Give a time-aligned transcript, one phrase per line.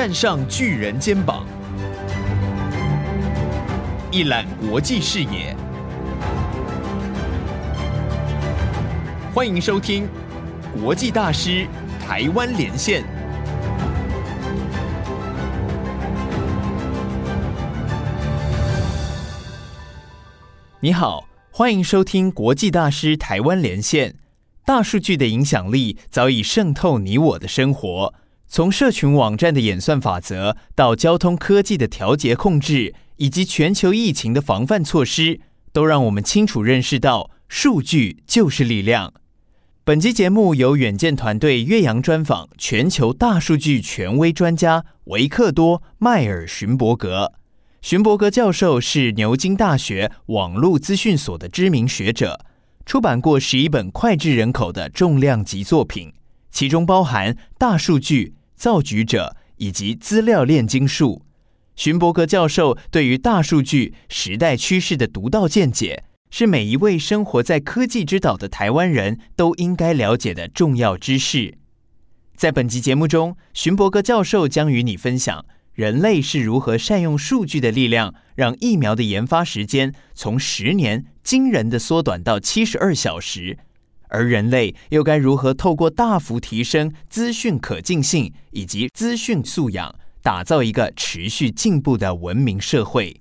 [0.00, 1.44] 站上巨人肩膀，
[4.12, 5.56] 一览国际视野。
[9.34, 10.08] 欢迎收听
[10.80, 11.66] 《国际大师
[11.98, 13.02] 台湾连线》。
[20.78, 24.12] 你好，欢迎收听《国际大师台湾连线》。
[24.64, 28.14] 大数据的影响力早已渗透你我的生活，
[28.50, 35.40] 从社群网站的演算法则，到交通科技的调节控制，以及全球疫情的防范措施，
[35.72, 39.12] 都让我们清楚认识到，数据就是力量。
[39.84, 47.32] 本期节目由远见团队岳阳专访全球大数据权威专家维克多·迈尔勋伯格。
[47.80, 52.44] 勋伯格教授是牛津大学网络资讯所的知名学者。
[52.84, 56.12] 出版过十一本脍炙人口的重量级作品，
[56.50, 61.22] 其中包含《大数据造局者》以及《资料炼金术》。
[61.76, 71.56] 荀伯格教授对于大数据时代趋势的独到见解，是每一位生活在科技之岛的台湾人都应该了解的重要知识。
[72.34, 75.44] 在本集节目中，荀伯格教授将与你分享。
[75.72, 83.58] 人类是如何善用数据的力量，让疫苗的研发时间从十年惊人的缩短到七十二小时？
[84.08, 93.20] 而人类又该如何透过大幅提升资讯可进性以及资讯素养，打造一个持续进步的文明社会？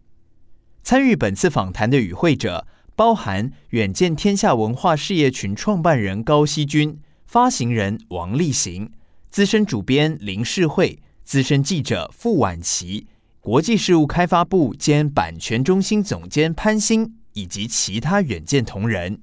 [0.83, 2.65] 参与本次访谈的与会者
[2.95, 8.91] 包含远见天下文化事业群创办人高希军、发行人王立行、
[9.29, 10.99] 资深主编林世慧。
[11.23, 13.05] 资深记者傅婉琪、
[13.41, 19.19] 国际事务开发部兼版权中心总监潘兴以及其他远见同仁。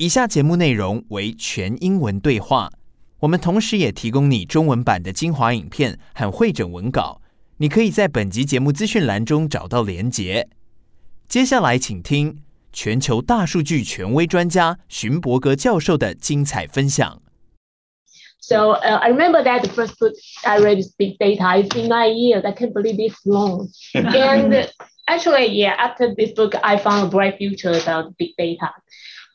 [0.00, 2.70] 以下节目内容为全英文对话，
[3.20, 7.20] 我们同时也提供你中文版的精华影片和会诊文稿，
[7.56, 10.48] 你可以在本集节目资讯栏中找到连结。
[11.26, 17.22] 接下来，请听全球大数据权威专家荀伯格教授的精彩分享。
[18.38, 20.12] So uh, I remember that the first book
[20.44, 21.58] I read is Big Data.
[21.58, 22.44] It's been nine years.
[22.44, 23.68] I can't believe it's long.
[23.92, 24.68] and
[25.08, 28.70] actually, yeah, after this book, I found a bright future about big data.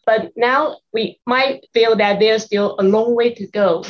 [0.07, 3.85] But now we might feel that there's still a long way to go.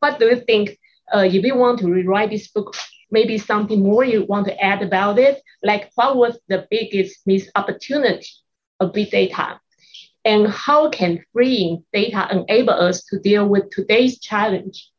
[0.00, 0.78] What do you think?
[1.14, 2.74] Uh, if you want to rewrite this book,
[3.10, 5.40] maybe something more you want to add about it?
[5.62, 8.26] Like, what was the biggest missed opportunity
[8.80, 9.60] of big data?
[10.28, 14.90] and how can freeing data enable us to deal with today's challenge?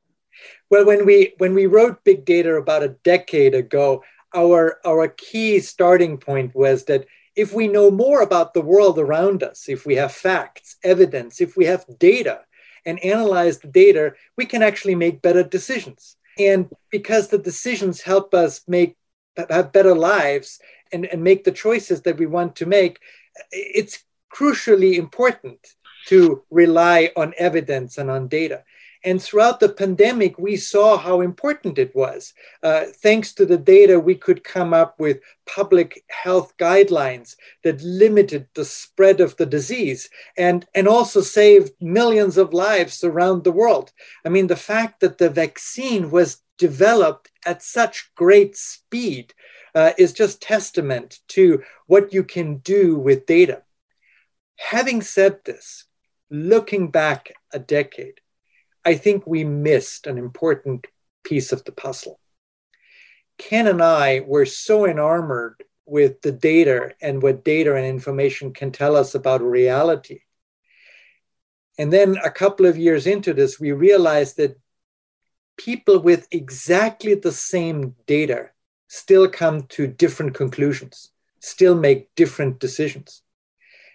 [0.71, 4.03] Well, when we when we wrote big data about a decade ago,
[4.33, 7.05] our our key starting point was that
[7.39, 11.55] if we know more about the world around us, if we have facts, evidence, if
[11.55, 12.41] we have data
[12.85, 16.17] and analyze the data, we can actually make better decisions.
[16.37, 18.97] And because the decisions help us make
[19.49, 20.59] have better lives
[20.91, 22.99] and, and make the choices that we want to make,
[23.53, 24.03] it's
[24.35, 25.61] crucially important
[26.09, 28.63] to rely on evidence and on data.
[29.03, 32.33] And throughout the pandemic, we saw how important it was.
[32.61, 38.47] Uh, thanks to the data, we could come up with public health guidelines that limited
[38.55, 43.93] the spread of the disease and, and also saved millions of lives around the world.
[44.25, 49.33] I mean, the fact that the vaccine was developed at such great speed
[49.75, 53.61] uh, is just testament to what you can do with data.
[54.57, 55.85] Having said this,
[56.29, 58.21] looking back a decade,
[58.85, 60.87] I think we missed an important
[61.23, 62.19] piece of the puzzle.
[63.37, 68.71] Ken and I were so enamored with the data and what data and information can
[68.71, 70.21] tell us about reality.
[71.77, 74.59] And then a couple of years into this, we realized that
[75.57, 78.49] people with exactly the same data
[78.87, 83.21] still come to different conclusions, still make different decisions.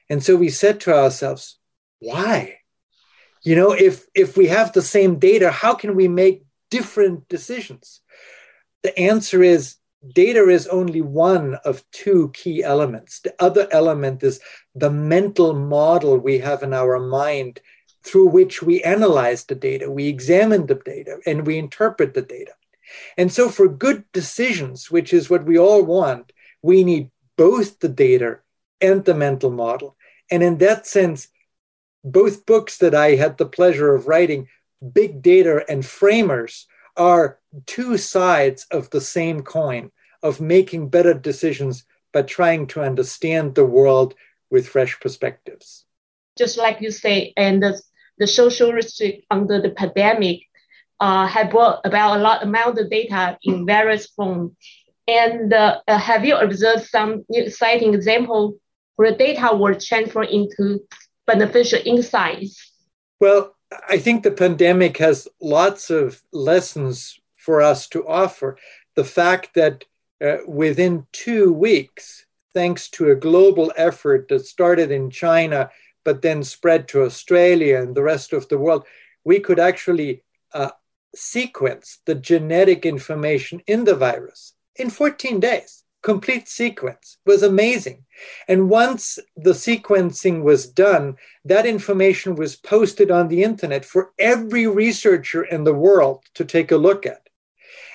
[0.08, 1.58] And so we said to ourselves,
[2.04, 2.58] why?
[3.42, 8.00] You know, if if we have the same data, how can we make different decisions?
[8.82, 9.76] The answer is
[10.12, 13.20] data is only one of two key elements.
[13.20, 14.40] The other element is
[14.74, 17.60] the mental model we have in our mind
[18.02, 22.52] through which we analyze the data, we examine the data, and we interpret the data.
[23.16, 27.88] And so, for good decisions, which is what we all want, we need both the
[27.88, 28.40] data
[28.80, 29.96] and the mental model.
[30.30, 31.28] And in that sense,
[32.04, 34.48] both books that I had the pleasure of writing,
[34.92, 36.66] Big Data and Framers,
[36.96, 39.90] are two sides of the same coin
[40.22, 44.14] of making better decisions by trying to understand the world
[44.50, 45.84] with fresh perspectives.
[46.38, 47.80] Just like you say, and the,
[48.18, 50.42] the social restrict under the pandemic,
[51.00, 54.52] uh, have brought about a lot amount of data in various forms.
[55.08, 58.56] And uh, uh, have you observed some exciting example
[58.96, 60.80] where data were transferred into
[61.26, 62.72] beneficial insights?
[63.20, 63.54] Well,
[63.88, 68.58] I think the pandemic has lots of lessons for us to offer.
[68.94, 69.84] The fact that
[70.24, 75.70] uh, within two weeks, thanks to a global effort that started in China
[76.04, 78.84] but then spread to Australia and the rest of the world,
[79.24, 80.22] we could actually
[80.52, 80.70] uh,
[81.14, 85.83] sequence the genetic information in the virus in 14 days.
[86.04, 88.04] Complete sequence it was amazing.
[88.46, 91.16] And once the sequencing was done,
[91.46, 96.70] that information was posted on the internet for every researcher in the world to take
[96.70, 97.28] a look at.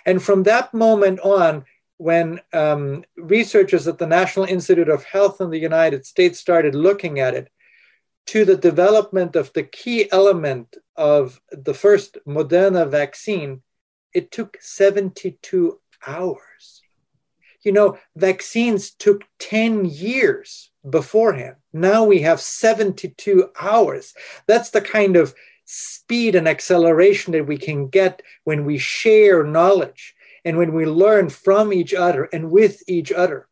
[0.08, 1.66] And from that moment on,
[1.98, 7.20] when um, researchers at the National Institute of Health in the United States started looking
[7.20, 7.50] at it,
[8.28, 13.62] to the development of the key element of the first Moderna vaccine,
[14.14, 16.79] it took 72 hours.
[17.64, 21.56] You know, vaccines took 10 years beforehand.
[21.74, 24.14] Now we have 72 hours.
[24.48, 25.34] That's the kind of
[25.66, 31.30] speed and acceleration that we can get when we share knowledge and when we learn
[31.30, 33.48] from each other and with each other.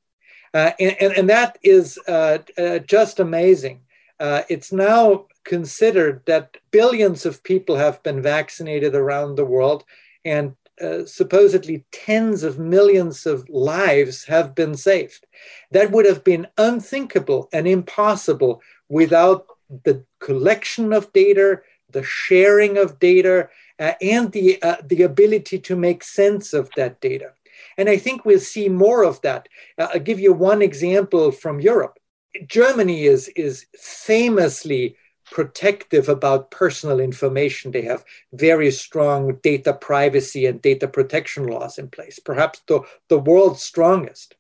[0.54, 3.82] Uh, and, and, and, that is uh, uh, just amazing.
[4.20, 9.84] Uh, it's now considered that billions of people have been vaccinated around the world,
[10.26, 15.26] and uh, supposedly tens of millions of lives have been saved.
[15.72, 19.48] That would have been unthinkable and impossible without
[19.84, 25.76] the collection of data, the sharing of data, uh, and the, uh, the ability to
[25.76, 27.32] make sense of that data.
[27.78, 29.50] And I think we'll see more of that.
[29.78, 32.00] Uh, I'll give you one example from Europe.
[32.48, 34.96] Germany is, is famously
[35.32, 37.72] protective about personal information.
[37.72, 43.20] They have very strong data privacy and data protection laws in place, perhaps the, the
[43.20, 44.36] world's strongest.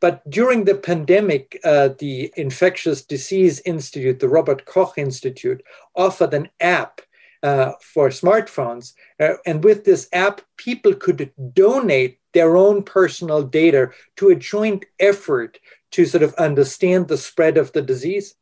[0.00, 5.62] But during the pandemic, uh, the Infectious Disease Institute, the Robert Koch Institute,
[5.94, 7.02] offered an app
[7.42, 8.94] uh, for smartphones.
[9.18, 14.86] Uh, and with this app, people could donate their own personal data to a joint
[14.98, 15.58] effort
[15.92, 18.34] to sort of understand the spread of the disease.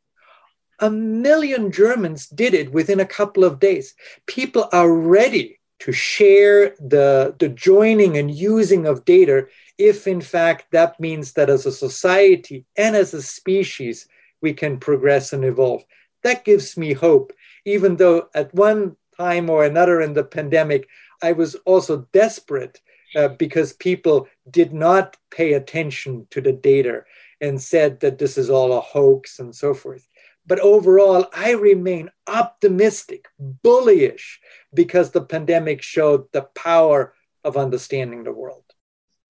[0.79, 3.95] A million Germans did it within a couple of days.
[4.25, 9.47] People are ready to share the, the joining and using of data
[9.77, 14.07] if, in fact, that means that as a society and as a species,
[14.41, 15.83] we can progress and evolve.
[16.23, 17.31] That gives me hope,
[17.65, 20.87] even though at one time or another in the pandemic,
[21.21, 22.81] I was also desperate
[23.15, 27.03] uh, because people did not pay attention to the data
[27.41, 30.07] and said that this is all a hoax and so forth.
[30.49, 34.39] But overall, I remain optimistic, bullish,
[34.73, 37.13] because the pandemic showed the power
[37.43, 38.63] of understanding the world.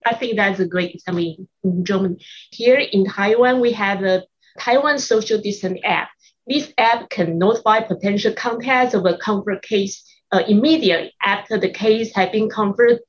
[0.05, 2.23] I think that's a great I mean, in Germany.
[2.51, 4.23] Here in Taiwan, we have a
[4.59, 6.07] Taiwan social distance app.
[6.47, 10.01] This app can notify potential contacts of a confirmed case
[10.31, 13.01] uh, immediately after the case has been confirmed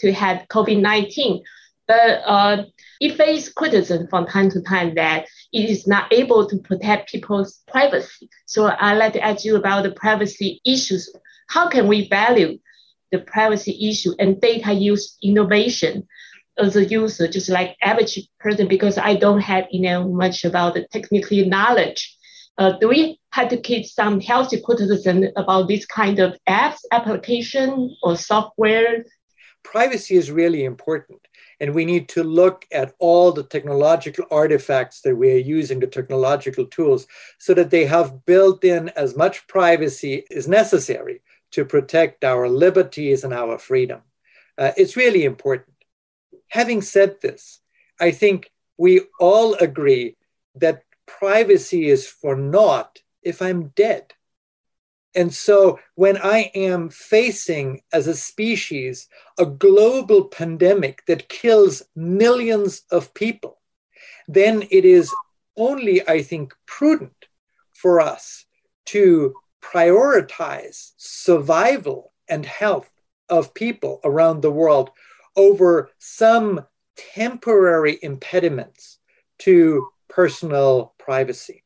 [0.00, 1.40] to have COVID-19.
[1.88, 2.64] But uh,
[3.00, 7.62] it faces criticism from time to time that it is not able to protect people's
[7.68, 8.28] privacy.
[8.46, 11.12] So I'd like to ask you about the privacy issues.
[11.48, 12.58] How can we value
[13.12, 16.08] the privacy issue and data use innovation
[16.58, 20.74] as a user, just like average person, because I don't have you know much about
[20.74, 22.16] the technical knowledge.
[22.58, 27.94] Uh, do we have to keep some healthy criticism about this kind of apps, application,
[28.02, 29.04] or software?
[29.62, 31.20] Privacy is really important.
[31.60, 35.86] And we need to look at all the technological artifacts that we are using, the
[35.86, 37.06] technological tools,
[37.38, 41.22] so that they have built in as much privacy as necessary
[41.52, 44.02] to protect our liberties and our freedom.
[44.58, 45.74] Uh, it's really important.
[46.48, 47.60] Having said this,
[48.00, 50.16] I think we all agree
[50.56, 54.12] that privacy is for naught if I'm dead.
[55.16, 59.08] And so when I am facing as a species
[59.38, 63.58] a global pandemic that kills millions of people,
[64.28, 65.12] then it is
[65.56, 67.26] only, I think, prudent
[67.72, 68.44] for us
[68.86, 72.90] to prioritize survival and health
[73.30, 74.90] of people around the world
[75.34, 76.66] over some
[77.14, 78.98] temporary impediments
[79.38, 81.64] to personal privacy.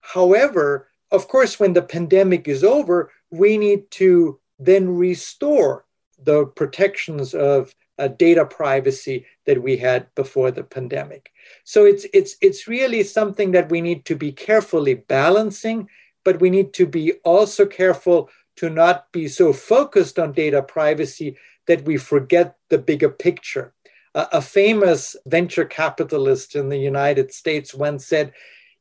[0.00, 5.84] However, of course, when the pandemic is over, we need to then restore
[6.22, 11.32] the protections of uh, data privacy that we had before the pandemic.
[11.64, 15.88] So it's it's it's really something that we need to be carefully balancing,
[16.24, 21.36] but we need to be also careful to not be so focused on data privacy
[21.66, 23.72] that we forget the bigger picture.
[24.14, 28.32] Uh, a famous venture capitalist in the United States once said,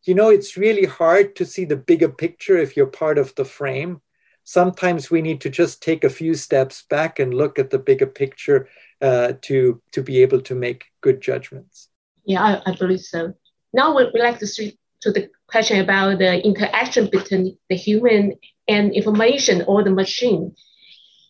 [0.07, 3.43] You know, it's really hard to see the bigger picture if you're part of the
[3.43, 4.01] frame.
[4.45, 8.07] Sometimes we need to just take a few steps back and look at the bigger
[8.07, 8.69] picture
[9.01, 11.89] uh, to, to be able to make good judgments.
[12.23, 13.33] Yeah, I, I believe so.
[13.73, 18.35] Now we would like to switch to the question about the interaction between the human
[18.67, 20.55] and information or the machine.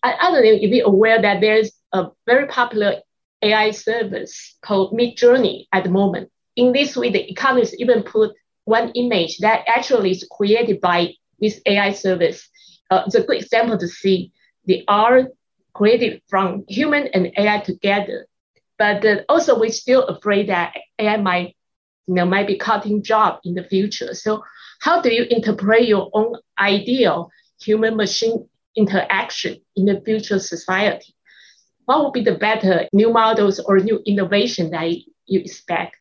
[0.03, 3.01] I, I don't know if you're aware that there's a very popular
[3.41, 6.29] AI service called Midjourney at the moment.
[6.55, 8.33] In this way, the economists even put
[8.67, 12.49] one image that actually is created by this AI service.
[12.91, 14.31] Uh, it's a good example to see
[14.65, 15.27] the art
[15.73, 18.27] created from human and AI together.
[18.77, 21.55] But uh, also, we're still afraid that AI might,
[22.07, 24.13] you know, might be cutting job in the future.
[24.13, 24.43] So,
[24.81, 27.31] how do you interpret your own ideal
[27.61, 31.15] human-machine interaction in the future society?
[31.85, 34.91] What would be the better new models or new innovation that
[35.25, 35.96] you expect?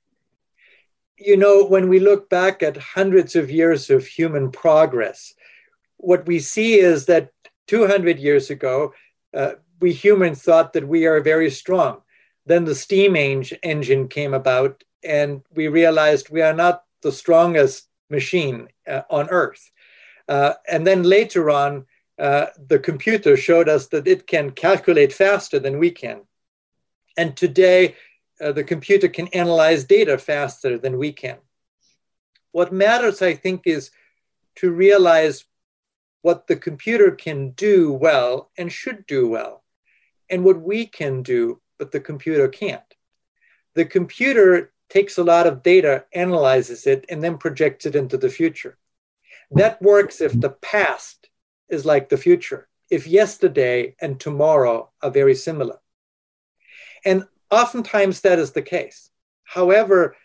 [1.19, 5.35] You know, when we look back at hundreds of years of human progress,
[5.97, 7.31] what we see is that
[7.69, 8.93] 200 years ago,
[9.35, 12.03] uh, we humans thought that we are very strong.
[12.45, 18.69] Then the steam engine came about, and we realized we are not the strongest machine
[18.87, 19.71] uh, on Earth.
[20.29, 21.87] Uh, and then later on,
[22.19, 26.23] uh, the computer showed us that it can calculate faster than we can.
[27.17, 27.97] And today,
[28.41, 31.39] uh, the computer can analyze data faster than we can.
[32.53, 33.91] What matters, I think, is
[34.57, 35.45] to realize
[36.23, 39.63] what the computer can do well and should do well,
[40.29, 42.83] and what we can do, but the computer can't.
[43.75, 48.31] The computer takes a lot of data, analyzes it, and then projects it into the
[48.31, 48.79] future.
[49.51, 51.29] That works if the past
[51.69, 55.79] is like the future, if yesterday and tomorrow are very similar.
[57.05, 59.11] And oftentimes that is the case.
[59.45, 60.17] However,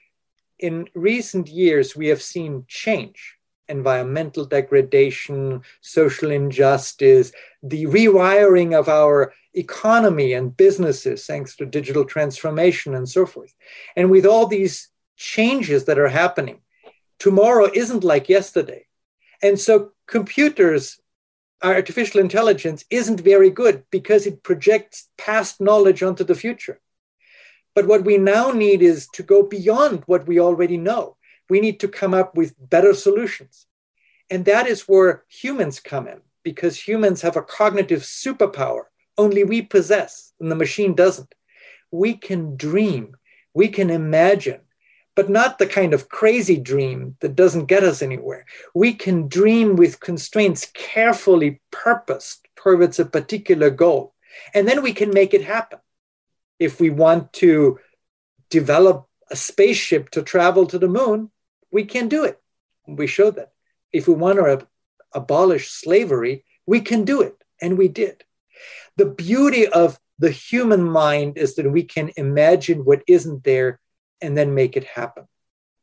[0.60, 3.38] in recent years, we have seen change
[3.72, 7.32] environmental degradation, social injustice,
[7.64, 13.54] the rewiring of our economy and businesses thanks to digital transformation and so forth.
[13.96, 16.60] And with all these changes that are happening,
[17.18, 18.86] tomorrow isn't like yesterday.
[19.42, 21.00] And so computers,
[21.64, 26.81] artificial intelligence isn't very good because it projects past knowledge onto the future.
[27.74, 31.18] But what we now need is to go beyond what we already know.
[31.50, 33.66] We need to come up with better solutions.
[34.30, 38.84] And that is where humans come in because humans have a cognitive superpower
[39.18, 41.34] only we possess and the machine doesn't.
[41.92, 43.16] We can dream,
[43.54, 44.62] we can imagine,
[45.16, 48.46] but not the kind of crazy dream that doesn't get us anywhere.
[48.74, 54.14] We can dream with constraints carefully purposed towards a particular goal.
[54.54, 55.80] And then we can make it happen.
[56.62, 57.80] If we want to
[58.52, 61.32] develop a spaceship to travel to the moon,
[61.72, 62.40] we can do it.
[62.88, 63.52] We showed that.
[63.92, 64.68] If we want to
[65.12, 67.36] abolish slavery, we can do it.
[67.60, 68.24] And we did.
[68.96, 73.80] The beauty of the human mind is that we can imagine what isn't there
[74.22, 75.26] and then make it happen.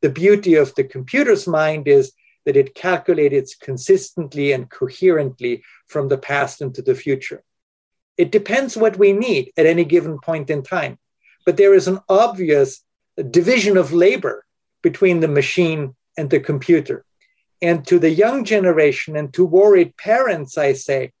[0.01, 2.13] The beauty of the computer's mind is
[2.45, 7.43] that it calculates consistently and coherently from the past into the future.
[8.19, 10.99] It depends what we need at any given point in time.
[11.45, 12.83] But there is an obvious
[13.31, 14.45] division of labor
[14.81, 17.05] between the machine and the computer.
[17.61, 21.13] And to the young generation and to worried parents, I say,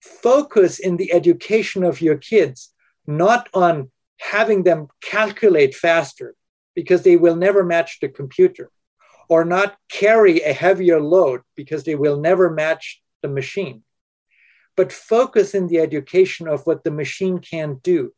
[0.00, 2.72] focus in the education of your kids,
[3.04, 6.36] not on having them calculate faster,
[6.76, 8.70] because they will never match the computer,
[9.28, 13.82] or not carry a heavier load because they will never match the machine.
[14.76, 18.12] But focus in the education of what the machine can't do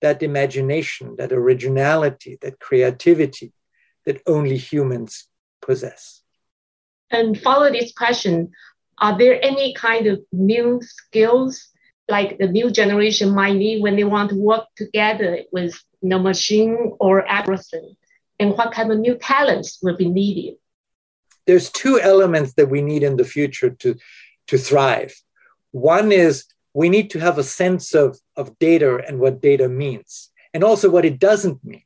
[0.00, 3.52] that imagination, that originality, that creativity
[4.04, 5.28] that only humans
[5.60, 6.22] possess.
[7.10, 8.50] And follow this question
[8.98, 11.68] Are there any kind of new skills
[12.08, 16.94] like the new generation might need when they want to work together with the machine
[16.98, 17.96] or person,
[18.38, 20.54] and what kind of new talents will be needed?
[21.46, 23.96] There's two elements that we need in the future to,
[24.48, 25.14] to thrive.
[25.72, 30.30] One is we need to have a sense of, of data and what data means,
[30.54, 31.82] and also what it doesn't mean.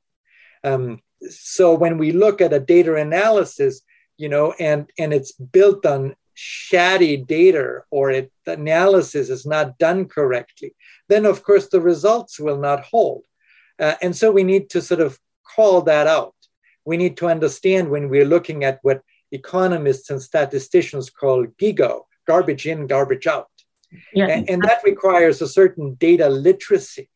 [0.63, 3.83] Um, so when we look at a data analysis,
[4.17, 9.79] you know, and, and it's built on shoddy data or it, the analysis is not
[9.79, 10.75] done correctly,
[11.09, 13.23] then of course the results will not hold.
[13.79, 15.19] Uh, and so we need to sort of
[15.55, 16.35] call that out.
[16.85, 19.03] We need to understand when we're looking at what
[19.33, 23.51] economists and statisticians call GIGO, garbage in, garbage out.
[24.13, 24.27] Yeah.
[24.29, 27.11] And, and that requires a certain data literacy.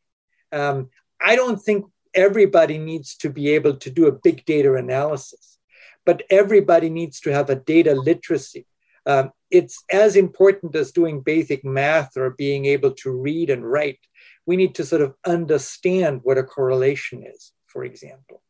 [0.53, 5.59] Um, I don't think everybody needs to be able to do a big data analysis,
[6.05, 8.67] but everybody needs to have a data literacy.
[9.07, 13.99] Um, it's as important as doing basic math or being able to read and write.
[14.47, 18.43] We need to sort of understand what a correlation is, for example.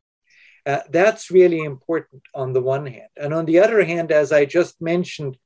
[0.67, 3.09] Uh, that's really important on the one hand.
[3.17, 5.37] And on the other hand, as I just mentioned,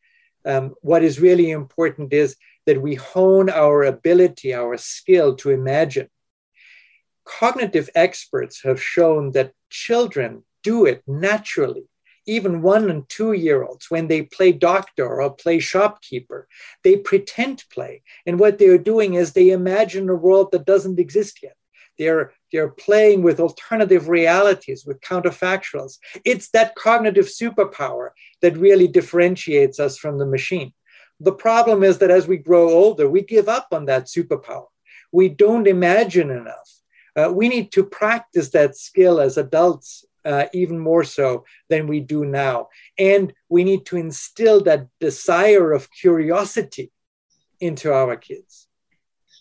[0.44, 6.08] um, what is really important is that we hone our ability, our skill to imagine.
[7.24, 11.84] Cognitive experts have shown that children do it naturally.
[12.26, 16.48] Even one and two year olds, when they play doctor or play shopkeeper,
[16.82, 18.02] they pretend play.
[18.26, 21.56] And what they're doing is they imagine a world that doesn't exist yet.
[21.98, 25.98] They're, they're playing with alternative realities, with counterfactuals.
[26.24, 30.72] It's that cognitive superpower that really differentiates us from the machine.
[31.20, 34.66] The problem is that as we grow older, we give up on that superpower.
[35.12, 36.70] We don't imagine enough.
[37.16, 42.00] Uh, we need to practice that skill as adults uh, even more so than we
[42.00, 42.68] do now.
[42.98, 46.90] And we need to instill that desire of curiosity
[47.60, 48.66] into our kids.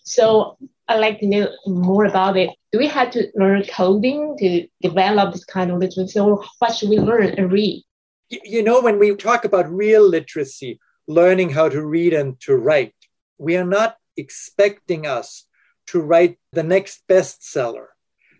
[0.04, 2.50] So I'd like to know more about it.
[2.72, 6.90] Do we have to learn coding to develop this kind of literacy, or what should
[6.90, 7.82] we learn and read?
[8.28, 12.94] You know, when we talk about real literacy, learning how to read and to write,
[13.38, 15.44] we are not expecting us
[15.86, 17.88] to write the next bestseller.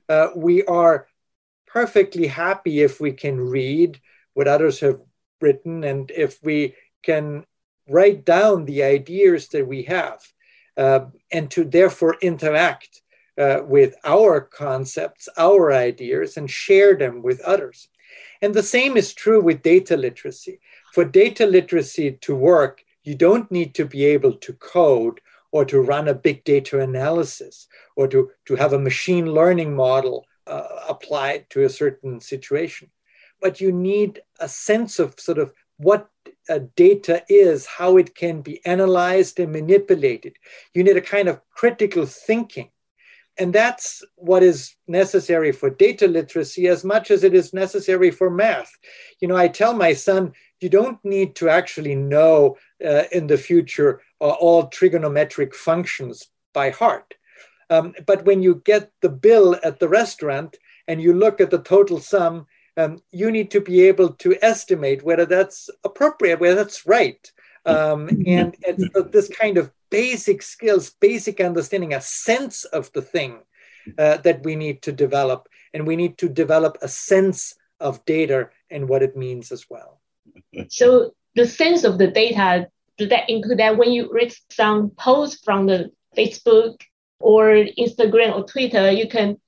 [0.08, 1.06] Uh, we are
[1.66, 4.00] perfectly happy if we can read
[4.34, 5.00] what others have
[5.40, 7.44] written and if we can
[7.88, 10.20] write down the ideas that we have
[10.76, 13.02] uh, and to therefore interact
[13.36, 17.88] uh, with our concepts, our ideas, and share them with others.
[18.40, 20.60] And the same is true with data literacy.
[20.94, 25.20] For data literacy to work, you don't need to be able to code
[25.50, 30.24] or to run a big data analysis or to, to have a machine learning model
[30.46, 32.92] uh, applied to a certain situation.
[33.40, 36.08] But you need a sense of sort of what
[36.48, 40.36] uh, data is, how it can be analyzed and manipulated.
[40.74, 42.70] You need a kind of critical thinking.
[43.38, 48.30] And that's what is necessary for data literacy as much as it is necessary for
[48.30, 48.70] math.
[49.20, 53.38] You know, I tell my son, you don't need to actually know uh, in the
[53.38, 57.14] future uh, all trigonometric functions by heart.
[57.70, 61.62] Um, but when you get the bill at the restaurant and you look at the
[61.62, 66.86] total sum, um, you need to be able to estimate whether that's appropriate, whether that's
[66.86, 67.30] right.
[67.66, 73.38] Um, and it's this kind of basic skills, basic understanding, a sense of the thing
[73.98, 75.48] uh, that we need to develop.
[75.72, 80.00] And we need to develop a sense of data and what it means as well.
[80.68, 85.42] So the sense of the data, does that include that when you read some posts
[85.44, 86.80] from the Facebook
[87.18, 87.48] or
[87.78, 89.38] Instagram or Twitter, you can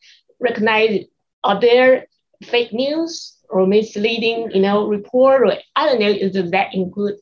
[0.40, 1.04] recognize
[1.44, 2.06] are there
[2.42, 7.16] fake news or misleading, you know, report or I don't know, does that include?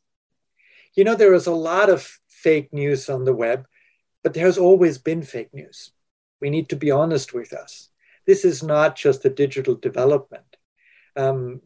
[0.94, 3.66] You know, there is a lot of fake news on the web,
[4.22, 5.90] but there's always been fake news.
[6.40, 7.90] We need to be honest with us.
[8.26, 10.56] This is not just a digital development.
[11.16, 11.60] Um,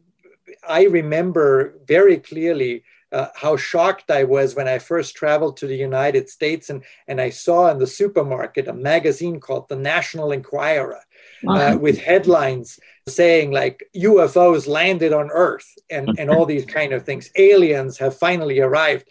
[0.67, 5.75] I remember very clearly uh, how shocked I was when I first traveled to the
[5.75, 11.01] United States and, and I saw in the supermarket a magazine called The National Enquirer
[11.47, 17.03] uh, with headlines saying like UFOs landed on Earth and, and all these kind of
[17.03, 17.29] things.
[17.35, 19.07] Aliens have finally arrived.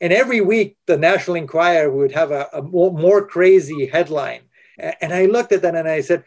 [0.00, 4.42] And every week, the National Enquirer would have a, a more, more crazy headline.
[4.78, 6.24] And I looked at that and I said,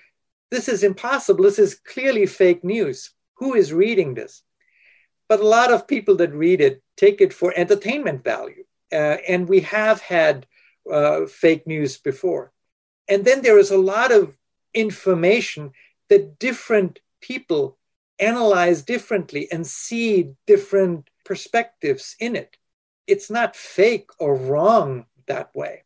[0.51, 1.43] this is impossible.
[1.43, 3.11] This is clearly fake news.
[3.37, 4.43] Who is reading this?
[5.27, 8.63] But a lot of people that read it take it for entertainment value.
[8.91, 10.45] Uh, and we have had
[10.91, 12.51] uh, fake news before.
[13.07, 14.37] And then there is a lot of
[14.73, 15.71] information
[16.09, 17.77] that different people
[18.19, 22.57] analyze differently and see different perspectives in it.
[23.07, 25.83] It's not fake or wrong that way.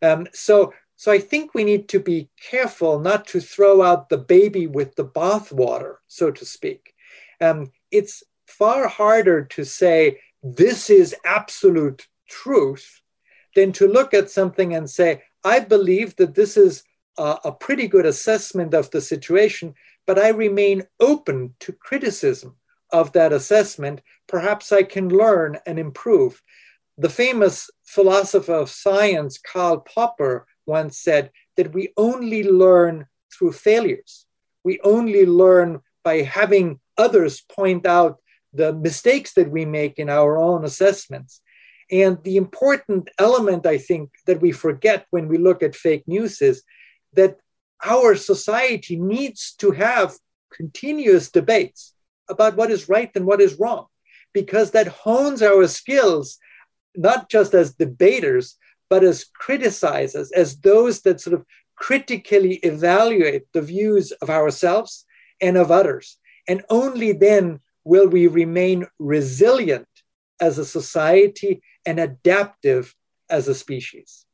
[0.00, 4.18] Um, so, so I think we need to be careful not to throw out the
[4.18, 6.94] baby with the bathwater, so to speak.
[7.40, 13.00] Um, it's far harder to say this is absolute truth
[13.54, 16.84] than to look at something and say, I believe that this is
[17.18, 19.74] a, a pretty good assessment of the situation,
[20.06, 22.56] but I remain open to criticism
[22.92, 24.02] of that assessment.
[24.28, 26.42] Perhaps I can learn and improve.
[26.98, 34.26] The famous philosopher of science, Karl Popper, once said that we only learn through failures.
[34.64, 38.20] We only learn by having others point out
[38.52, 41.40] the mistakes that we make in our own assessments.
[41.90, 46.40] And the important element, I think, that we forget when we look at fake news
[46.40, 46.62] is
[47.14, 47.38] that
[47.84, 50.16] our society needs to have
[50.52, 51.94] continuous debates
[52.28, 53.86] about what is right and what is wrong,
[54.32, 56.38] because that hones our skills,
[56.94, 58.56] not just as debaters,
[58.88, 61.44] but as criticizers, as those that sort of
[61.76, 65.04] critically evaluate the views of ourselves
[65.40, 66.18] and of others.
[66.46, 69.88] And only then will we remain resilient
[70.40, 72.94] as a society and adaptive
[73.28, 74.24] as a species.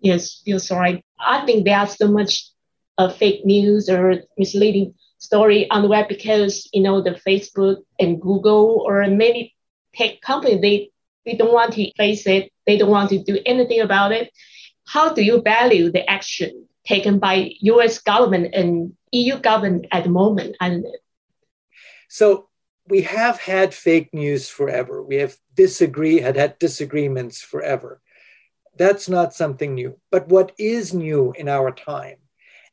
[0.00, 1.04] Yes, you're right.
[1.18, 2.44] I think there's so much
[2.98, 8.20] uh, fake news or misleading story on the web because you know the Facebook and
[8.20, 9.54] Google or many
[9.94, 10.90] tech companies they
[11.24, 12.52] they don't want to face it.
[12.66, 14.30] They don't want to do anything about it.
[14.86, 17.98] How do you value the action taken by U.S.
[17.98, 20.56] government and EU government at the moment?
[20.60, 20.86] And
[22.08, 22.48] so
[22.86, 25.02] we have had fake news forever.
[25.02, 28.00] We have disagree had had disagreements forever.
[28.76, 29.98] That's not something new.
[30.10, 32.18] But what is new in our time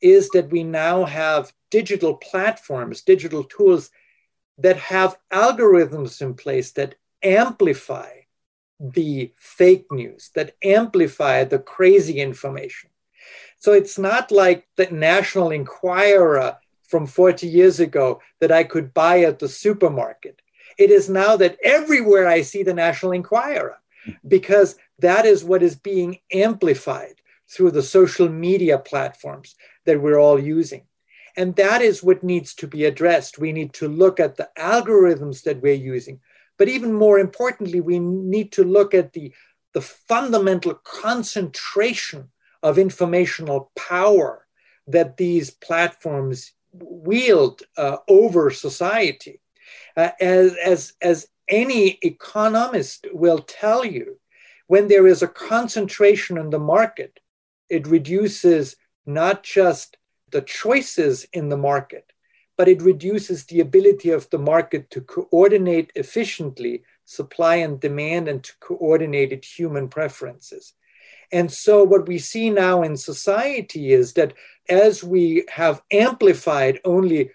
[0.02, 3.90] is that we now have digital platforms, digital tools
[4.58, 8.10] that have algorithms in place that amplify
[8.80, 12.90] the fake news, that amplify the crazy information.
[13.58, 19.22] So it's not like the National Enquirer from 40 years ago that I could buy
[19.22, 20.42] at the supermarket.
[20.78, 24.12] It is now that everywhere I see the National Enquirer, hmm.
[24.28, 27.16] because that is what is being amplified
[27.50, 30.84] through the social media platforms that we're all using.
[31.36, 33.38] And that is what needs to be addressed.
[33.38, 36.20] We need to look at the algorithms that we're using.
[36.58, 39.34] But even more importantly, we need to look at the,
[39.74, 42.30] the fundamental concentration
[42.62, 44.48] of informational power
[44.88, 49.42] that these platforms wield uh, over society.
[49.98, 54.18] Uh, as, as, as any economist will tell you,
[54.74, 57.20] when there is a concentration in the market,
[57.70, 59.98] it reduces not just
[60.32, 62.12] the choices in the market,
[62.58, 68.44] but it reduces the ability of the market to coordinate efficiently supply and demand and
[68.44, 70.74] to coordinate human preferences.
[71.32, 74.34] And so, what we see now in society is that
[74.68, 77.30] as we have amplified only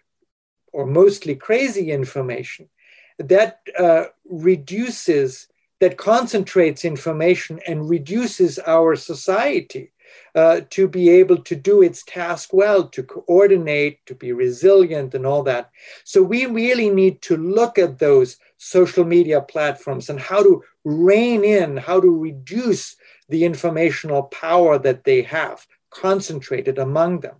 [0.72, 2.68] or mostly crazy information,
[3.16, 5.46] that uh, reduces,
[5.80, 9.92] that concentrates information and reduces our society
[10.34, 15.26] uh, to be able to do its task well, to coordinate, to be resilient, and
[15.26, 15.70] all that.
[16.04, 21.44] So we really need to look at those social media platforms and how to rein
[21.44, 22.96] in, how to reduce
[23.28, 27.36] the informational power that they have concentrated among them.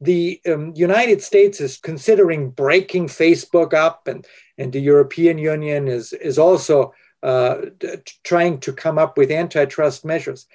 [0.00, 4.26] The um, United States is considering breaking Facebook up, and,
[4.56, 7.56] and the European Union is, is also uh,
[8.24, 10.46] trying to come up with antitrust measures.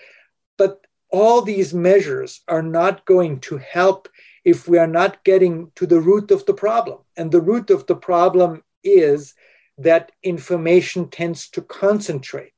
[0.57, 4.09] But all these measures are not going to help
[4.43, 6.99] if we are not getting to the root of the problem.
[7.17, 9.33] And the root of the problem is
[9.77, 12.51] that information tends to concentrate.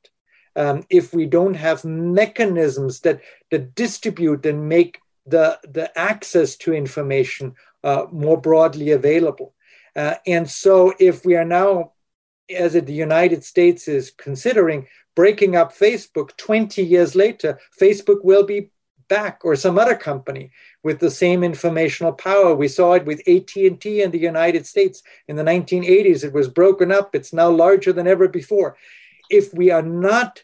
[0.56, 6.74] Um, if we don't have mechanisms that, that distribute and make the, the access to
[6.74, 9.54] information uh, more broadly available.
[9.96, 11.94] Uh, and so, if we are now,
[12.50, 18.72] as the United States is considering, breaking up Facebook 20 years later, Facebook will be
[19.08, 20.52] back or some other company
[20.84, 22.54] with the same informational power.
[22.54, 26.24] We saw it with AT&T in the United States in the 1980s.
[26.24, 27.16] It was broken up.
[27.16, 28.78] It's now larger than ever before.
[29.30, 30.44] If we are not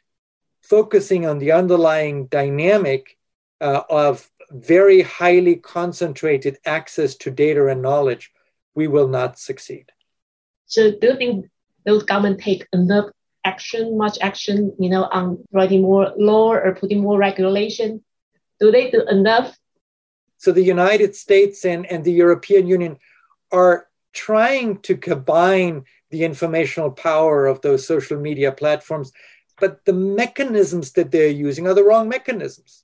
[0.61, 3.17] focusing on the underlying dynamic
[3.61, 8.31] uh, of very highly concentrated access to data and knowledge,
[8.75, 9.91] we will not succeed.
[10.65, 11.45] So do you think
[11.85, 13.09] those government take enough
[13.45, 18.03] action, much action, you know, on writing more law or putting more regulation?
[18.59, 19.57] Do they do enough?
[20.37, 22.97] So the United States and, and the European Union
[23.51, 29.11] are trying to combine the informational power of those social media platforms,
[29.59, 32.83] but the mechanisms that they're using are the wrong mechanisms.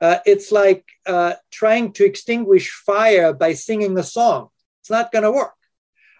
[0.00, 4.48] Uh, it's like uh, trying to extinguish fire by singing a song.
[4.80, 5.54] It's not going to work.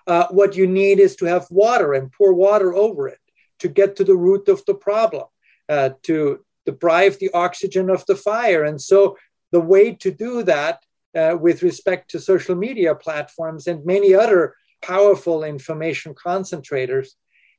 [0.07, 3.19] Uh, what you need is to have water and pour water over it
[3.59, 5.25] to get to the root of the problem,
[5.69, 8.65] uh, to deprive the oxygen of the fire.
[8.65, 9.17] And so
[9.53, 10.85] the way to do that
[11.17, 17.09] uh, with respect to social media platforms and many other powerful information concentrators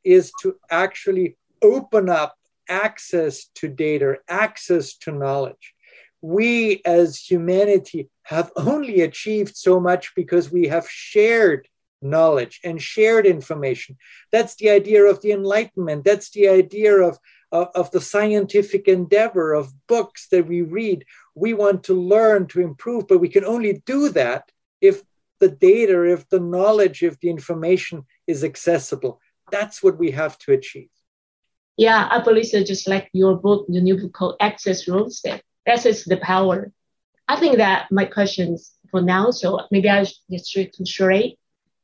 [0.03, 2.37] is to actually open up
[2.69, 5.73] access to data, access to knowledge.
[6.21, 11.67] We as humanity have only achieved so much because we have shared
[12.01, 13.97] knowledge and shared information.
[14.31, 16.03] That's the idea of the Enlightenment.
[16.05, 17.17] That's the idea of,
[17.51, 21.05] of, of the scientific endeavor, of books that we read.
[21.35, 25.03] We want to learn to improve, but we can only do that if
[25.39, 29.19] the data, if the knowledge, if the information is accessible.
[29.51, 30.89] That's what we have to achieve.
[31.77, 32.51] Yeah, I believe.
[32.65, 35.41] Just like your book, your new book called Access Roadstep.
[35.67, 36.71] Access the power.
[37.27, 39.31] I think that my questions for now.
[39.31, 41.37] So maybe I to Sheree.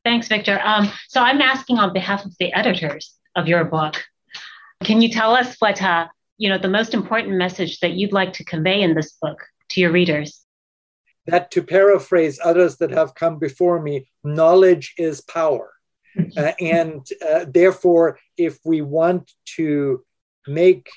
[0.04, 0.60] Thanks, Viktor.
[0.63, 4.04] Um, so I'm asking on behalf of the editors of your book.
[4.84, 8.34] Can you tell us what uh, you know the most important message that you'd like
[8.34, 10.46] to convey in this book to your readers?
[11.28, 15.72] That to paraphrase others that have come before me, knowledge is power.
[16.38, 20.04] uh, and uh, therefore, if we want to
[20.48, 20.89] make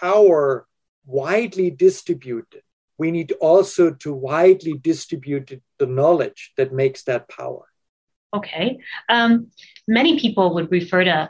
[0.00, 0.66] power
[1.04, 2.62] widely distributed,
[2.96, 7.66] we need also to widely distribute the knowledge that makes that power.
[8.36, 8.78] Okay.
[9.08, 9.48] Um,
[9.88, 11.28] many people would refer to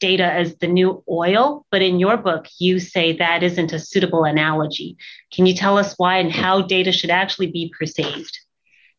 [0.00, 4.24] data as the new oil, but in your book, you say that isn't a suitable
[4.24, 4.96] analogy.
[5.32, 8.38] Can you tell us why and how data should actually be perceived?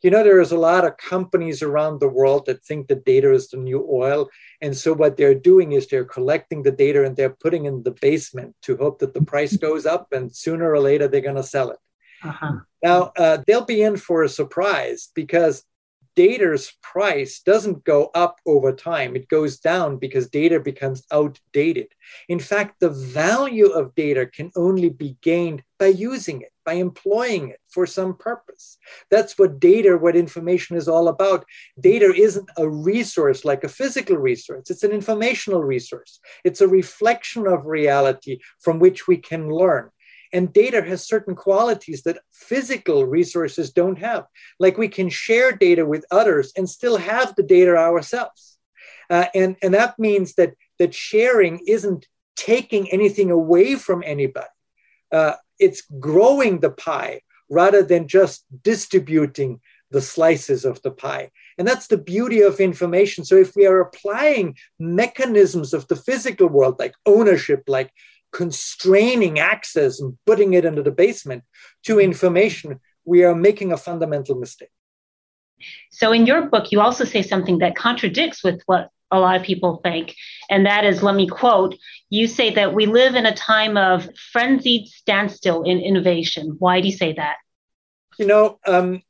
[0.03, 3.49] You know, there's a lot of companies around the world that think that data is
[3.49, 4.29] the new oil.
[4.61, 7.91] And so what they're doing is they're collecting the data and they're putting in the
[7.91, 11.43] basement to hope that the price goes up and sooner or later they're going to
[11.43, 11.79] sell it.
[12.23, 12.53] Uh-huh.
[12.83, 15.63] Now, uh, they'll be in for a surprise because
[16.17, 19.15] data's price doesn't go up over time.
[19.15, 21.89] It goes down because data becomes outdated.
[22.27, 27.49] In fact, the value of data can only be gained by using it, by employing
[27.49, 28.79] it for some purpose.
[29.11, 31.45] That's what data, what information is all about.
[31.79, 36.19] Data isn't a resource like a physical resource, it's an informational resource.
[36.43, 39.91] It's a reflection of reality from which we can learn.
[40.37, 44.23] And data has certain qualities that physical resources don't have.
[44.59, 48.59] Like we can share data with others and still have the data ourselves.
[49.09, 54.55] Uh, and, and that means that, that sharing isn't taking anything away from anybody.
[55.11, 61.31] Uh, it's growing the pie rather than just distributing the slices of the pie.
[61.57, 63.25] And that's the beauty of information.
[63.25, 67.91] So if we are applying mechanisms of the physical world, like ownership, like
[68.37, 71.43] constraining access and putting it into the basement
[71.83, 74.69] to information, we are making a fundamental mistake.
[75.89, 79.41] So, in your book, you also say something that contradicts with what a lot of
[79.41, 80.13] people think.
[80.51, 81.73] And that is, let me quote,
[82.11, 86.57] you say that we live in a time of frenzied standstill in innovation.
[86.59, 87.37] Why do you say that?
[88.19, 89.01] You know, um,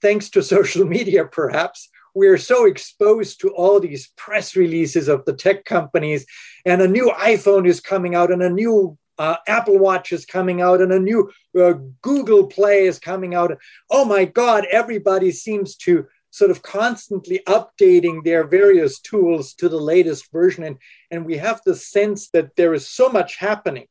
[0.00, 5.32] thanks to social media, perhaps, we're so exposed to all these press releases of the
[5.32, 6.26] tech companies,
[6.64, 10.60] and a new iPhone is coming out, and a new uh, Apple Watch is coming
[10.60, 13.56] out, and a new uh, Google Play is coming out.
[13.90, 19.76] Oh my God, everybody seems to sort of constantly updating their various tools to the
[19.76, 20.64] latest version.
[20.64, 20.78] And,
[21.10, 23.86] and we have the sense that there is so much happening.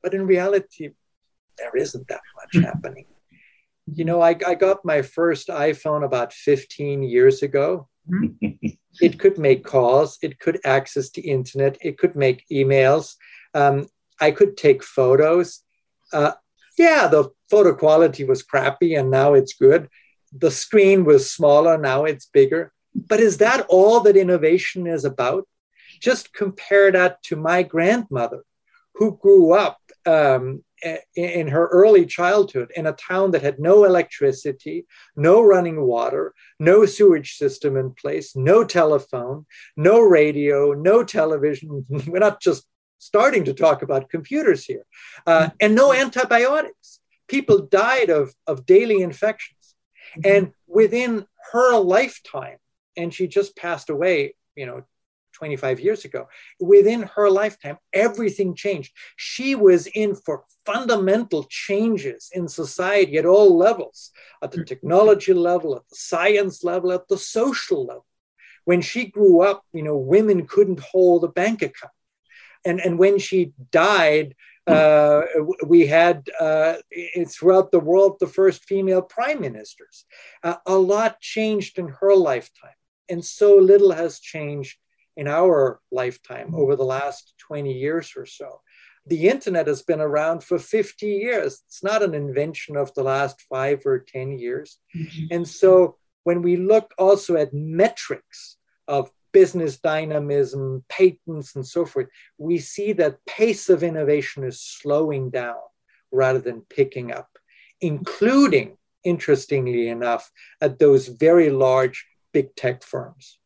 [0.00, 0.90] But in reality,
[1.58, 3.06] there isn't that much happening
[3.86, 7.88] you know, I, I got my first iPhone about 15 years ago.
[9.00, 13.14] it could make calls, it could access the internet, it could make emails.
[13.54, 13.86] Um,
[14.20, 15.60] I could take photos.
[16.12, 16.32] Uh,
[16.78, 19.88] yeah, the photo quality was crappy and now it's good.
[20.32, 22.72] The screen was smaller, now it's bigger.
[22.94, 25.46] But is that all that innovation is about?
[26.00, 28.44] Just compare that to my grandmother
[28.94, 30.62] who grew up um,
[31.14, 36.84] in her early childhood in a town that had no electricity, no running water, no
[36.86, 41.86] sewage system in place, no telephone, no radio, no television.
[42.06, 42.66] We're not just
[42.98, 44.84] starting to talk about computers here,
[45.26, 47.00] uh, and no antibiotics.
[47.28, 49.74] People died of, of daily infections.
[50.24, 52.58] And within her lifetime,
[52.96, 54.82] and she just passed away, you know,
[55.42, 56.28] 25 years ago.
[56.60, 58.92] Within her lifetime, everything changed.
[59.16, 65.74] She was in for fundamental changes in society at all levels at the technology level,
[65.74, 68.06] at the science level, at the social level.
[68.66, 71.98] When she grew up, you know, women couldn't hold a bank account.
[72.64, 74.36] And, and when she died,
[74.68, 75.22] uh,
[75.66, 76.74] we had uh,
[77.26, 80.04] throughout the world the first female prime ministers.
[80.44, 82.78] Uh, a lot changed in her lifetime,
[83.08, 84.78] and so little has changed
[85.16, 86.56] in our lifetime mm-hmm.
[86.56, 88.60] over the last 20 years or so.
[89.06, 91.62] The internet has been around for 50 years.
[91.66, 94.78] It's not an invention of the last five or 10 years.
[94.96, 95.26] Mm-hmm.
[95.32, 102.08] And so when we look also at metrics of business dynamism, patents, and so forth,
[102.38, 105.56] we see that pace of innovation is slowing down
[106.12, 107.28] rather than picking up,
[107.80, 113.38] including, interestingly enough, at those very large big tech firms.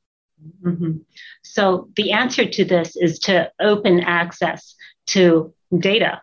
[0.62, 0.98] Mm-hmm.
[1.42, 4.74] So the answer to this is to open access
[5.08, 6.22] to data,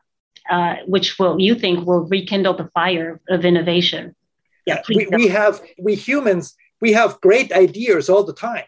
[0.49, 4.15] uh, which will you think will rekindle the fire of innovation.
[4.65, 8.65] Yeah, we, we have we humans we have great ideas all the time.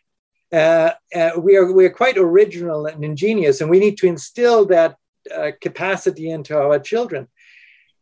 [0.51, 4.65] Uh, uh, we are we are quite original and ingenious, and we need to instill
[4.65, 4.95] that
[5.35, 7.27] uh, capacity into our children.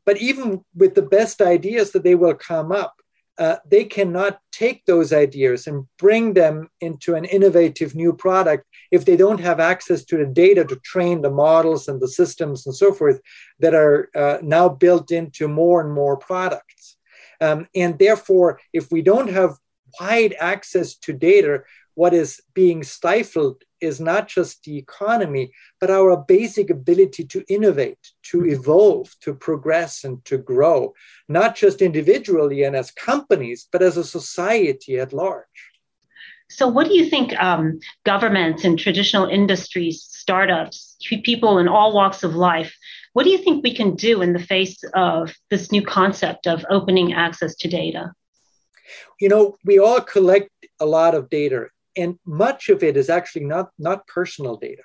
[0.05, 2.93] But even with the best ideas that they will come up,
[3.39, 9.05] uh, they cannot take those ideas and bring them into an innovative new product if
[9.05, 12.75] they don't have access to the data to train the models and the systems and
[12.75, 13.19] so forth
[13.59, 16.97] that are uh, now built into more and more products.
[17.41, 19.57] Um, and therefore, if we don't have
[19.99, 21.63] wide access to data,
[21.95, 28.11] what is being stifled is not just the economy, but our basic ability to innovate,
[28.23, 28.51] to mm-hmm.
[28.51, 30.93] evolve, to progress, and to grow,
[31.27, 35.71] not just individually and as companies, but as a society at large.
[36.49, 42.23] So, what do you think um, governments and traditional industries, startups, people in all walks
[42.23, 42.75] of life,
[43.13, 46.65] what do you think we can do in the face of this new concept of
[46.69, 48.11] opening access to data?
[49.19, 53.45] You know, we all collect a lot of data and much of it is actually
[53.45, 54.83] not, not personal data.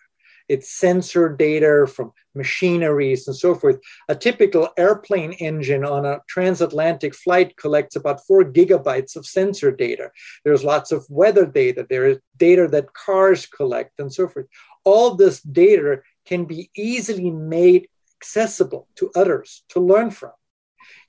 [0.49, 3.79] It's sensor data from machineries and so forth.
[4.09, 10.11] A typical airplane engine on a transatlantic flight collects about four gigabytes of sensor data.
[10.45, 11.87] There's lots of weather data.
[11.89, 14.47] There is data that cars collect and so forth.
[14.85, 20.33] All this data can be easily made accessible to others to learn from.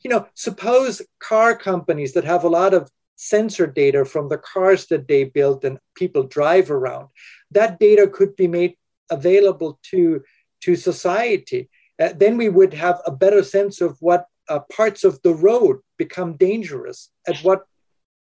[0.04, 2.90] You know, suppose car companies that have a lot of
[3.22, 7.10] sensor data from the cars that they built and people drive around.
[7.52, 8.76] That data could be made
[9.10, 10.24] available to,
[10.62, 11.70] to society.
[12.02, 15.80] Uh, then we would have a better sense of what uh, parts of the road
[15.98, 17.66] become dangerous at what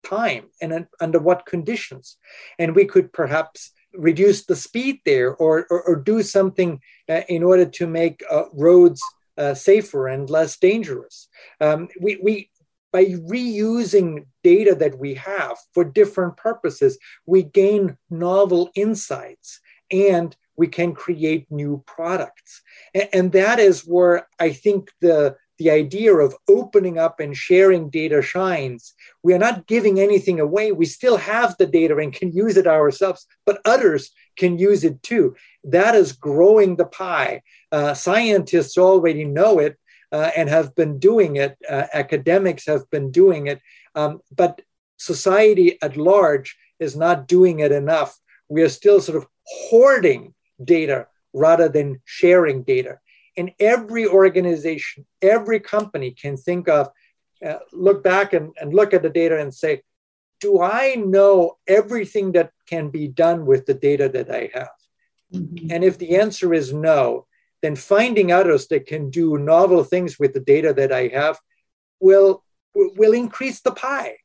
[0.04, 2.16] time and under what conditions.
[2.60, 7.42] And we could perhaps reduce the speed there or, or, or do something uh, in
[7.42, 9.02] order to make uh, roads
[9.36, 11.28] uh, safer and less dangerous.
[11.60, 12.50] Um, we, we,
[12.94, 19.58] by reusing data that we have for different purposes, we gain novel insights
[19.90, 22.62] and we can create new products.
[23.12, 28.22] And, that is where I think the, the idea of opening up and sharing data
[28.22, 28.94] shines.
[29.24, 30.70] We are not giving anything away.
[30.70, 35.02] We still have the data and can use it ourselves, but others can use it
[35.02, 35.34] too.
[35.64, 37.42] That is growing the pie.
[37.72, 39.78] Uh, scientists already know it,
[40.14, 41.52] uh, and have been doing it.
[41.68, 43.60] Uh, academics have been doing it,
[43.96, 44.62] um, but
[44.96, 48.10] society at large is not doing it enough.
[48.48, 50.22] We are still sort of hoarding
[50.62, 53.00] data rather than sharing data.
[53.36, 56.90] And every organization, every company can think of,
[57.44, 59.82] uh, look back and, and look at the data and say,
[60.40, 64.76] do I know everything that can be done with the data that I have?
[65.32, 65.72] Mm-hmm.
[65.72, 67.26] And if the answer is no,
[67.64, 71.38] then finding others that can do novel things with the data that I have
[71.98, 74.16] will will increase the pie,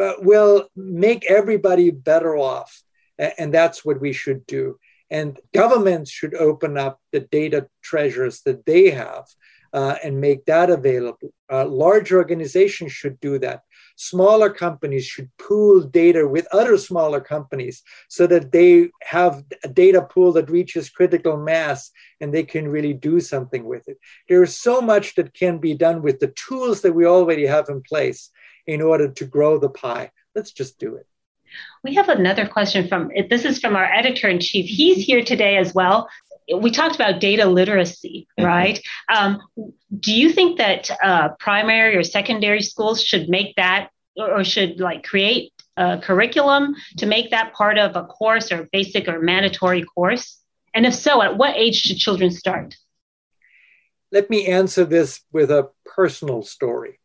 [0.00, 2.82] uh, will make everybody better off,
[3.16, 4.80] and that's what we should do.
[5.10, 9.26] And governments should open up the data treasures that they have
[9.72, 11.32] uh, and make that available.
[11.48, 13.62] Uh, large organizations should do that.
[14.00, 20.02] Smaller companies should pool data with other smaller companies so that they have a data
[20.02, 23.98] pool that reaches critical mass and they can really do something with it.
[24.28, 27.68] There is so much that can be done with the tools that we already have
[27.68, 28.30] in place
[28.68, 30.12] in order to grow the pie.
[30.32, 31.06] Let's just do it.
[31.82, 34.66] We have another question from this is from our editor in chief.
[34.66, 36.08] He's here today as well
[36.56, 38.46] we talked about data literacy, mm-hmm.
[38.46, 38.80] right?
[39.14, 39.40] Um,
[39.96, 45.04] do you think that uh, primary or secondary schools should make that or should like
[45.04, 50.38] create a curriculum to make that part of a course or basic or mandatory course?
[50.74, 52.76] And if so, at what age should children start?
[54.12, 56.98] Let me answer this with a personal story.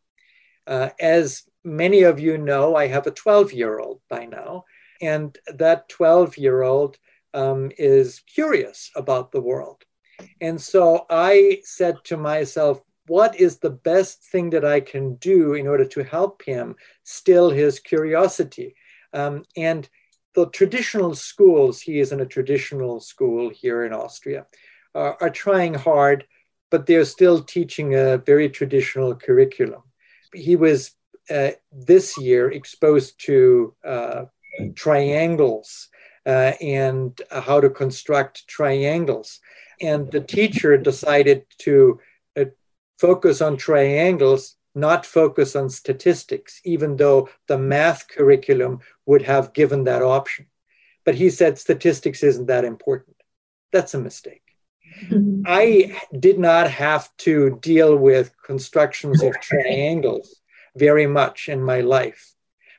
[0.66, 4.64] Uh, as many of you know, I have a 12 year old by now,
[5.00, 6.98] and that 12 year old
[7.32, 9.84] um, is curious about the world.
[10.40, 15.54] And so I said to myself, what is the best thing that I can do
[15.54, 18.74] in order to help him still his curiosity?
[19.12, 19.88] Um, and
[20.34, 24.46] the traditional schools, he is in a traditional school here in Austria,
[24.94, 26.26] uh, are trying hard,
[26.70, 29.82] but they're still teaching a very traditional curriculum.
[30.32, 30.92] He was
[31.30, 34.24] uh, this year exposed to uh,
[34.74, 35.88] triangles
[36.26, 39.40] uh, and how to construct triangles.
[39.80, 42.00] And the teacher decided to
[42.36, 42.44] uh,
[42.98, 49.84] focus on triangles, not focus on statistics, even though the math curriculum would have given
[49.84, 50.46] that option.
[51.04, 53.16] But he said statistics isn't that important.
[53.72, 54.42] That's a mistake.
[55.02, 55.42] Mm-hmm.
[55.46, 60.40] I did not have to deal with constructions of triangles
[60.76, 62.34] very much in my life,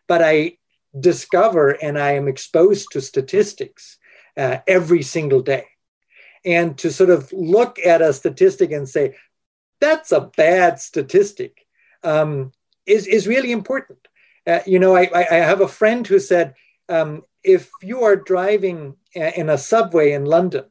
[0.07, 0.57] but I
[0.99, 3.97] discover and I am exposed to statistics
[4.37, 5.65] uh, every single day.
[6.45, 9.15] And to sort of look at a statistic and say,
[9.81, 11.65] that's a bad statistic,
[12.03, 12.51] um,
[12.85, 13.99] is, is really important.
[14.45, 16.53] Uh, you know, I, I have a friend who said,
[16.87, 20.65] um, if you are driving in a subway in London,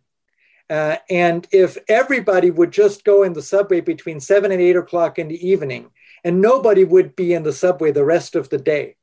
[0.71, 5.19] uh, and if everybody would just go in the subway between seven and eight o'clock
[5.19, 5.91] in the evening,
[6.23, 8.97] and nobody would be in the subway the rest of the day,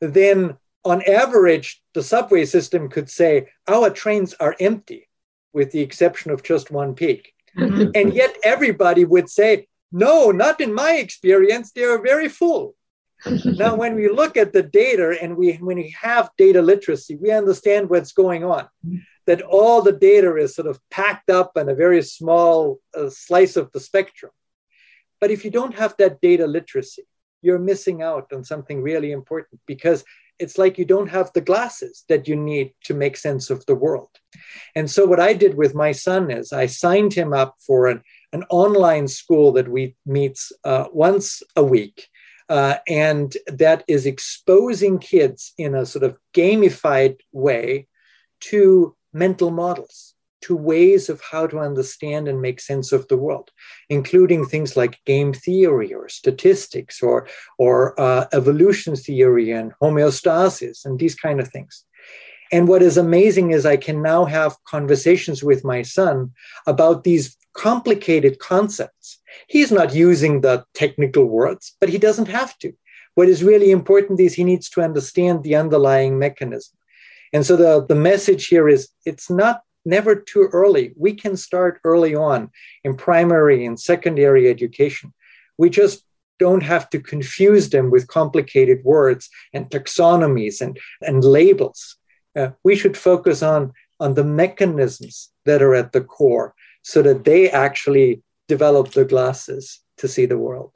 [0.00, 5.08] then on average, the subway system could say our trains are empty,
[5.52, 7.34] with the exception of just one peak.
[7.56, 7.90] Mm-hmm.
[7.94, 12.74] And yet everybody would say, no, not in my experience, they are very full.
[13.44, 17.30] now, when we look at the data and we when we have data literacy, we
[17.30, 18.66] understand what's going on.
[19.26, 23.56] That all the data is sort of packed up in a very small uh, slice
[23.56, 24.32] of the spectrum.
[25.20, 27.02] But if you don't have that data literacy,
[27.42, 30.04] you're missing out on something really important because
[30.38, 33.74] it's like you don't have the glasses that you need to make sense of the
[33.74, 34.08] world.
[34.74, 38.02] And so, what I did with my son is I signed him up for an,
[38.32, 42.08] an online school that we meets uh, once a week.
[42.48, 47.86] Uh, and that is exposing kids in a sort of gamified way
[48.40, 50.09] to mental models
[50.42, 53.50] to ways of how to understand and make sense of the world,
[53.88, 57.28] including things like game theory or statistics or,
[57.58, 61.84] or uh, evolution theory and homeostasis and these kind of things.
[62.52, 66.32] And what is amazing is I can now have conversations with my son
[66.66, 69.18] about these complicated concepts.
[69.48, 72.72] He's not using the technical words, but he doesn't have to.
[73.14, 76.76] What is really important is he needs to understand the underlying mechanism.
[77.32, 80.92] And so the, the message here is it's not never too early.
[80.96, 82.50] We can start early on
[82.84, 85.12] in primary and secondary education.
[85.58, 86.04] We just
[86.38, 91.96] don't have to confuse them with complicated words and taxonomies and, and labels.
[92.34, 97.24] Uh, we should focus on, on the mechanisms that are at the core so that
[97.24, 100.72] they actually develop the glasses to see the world.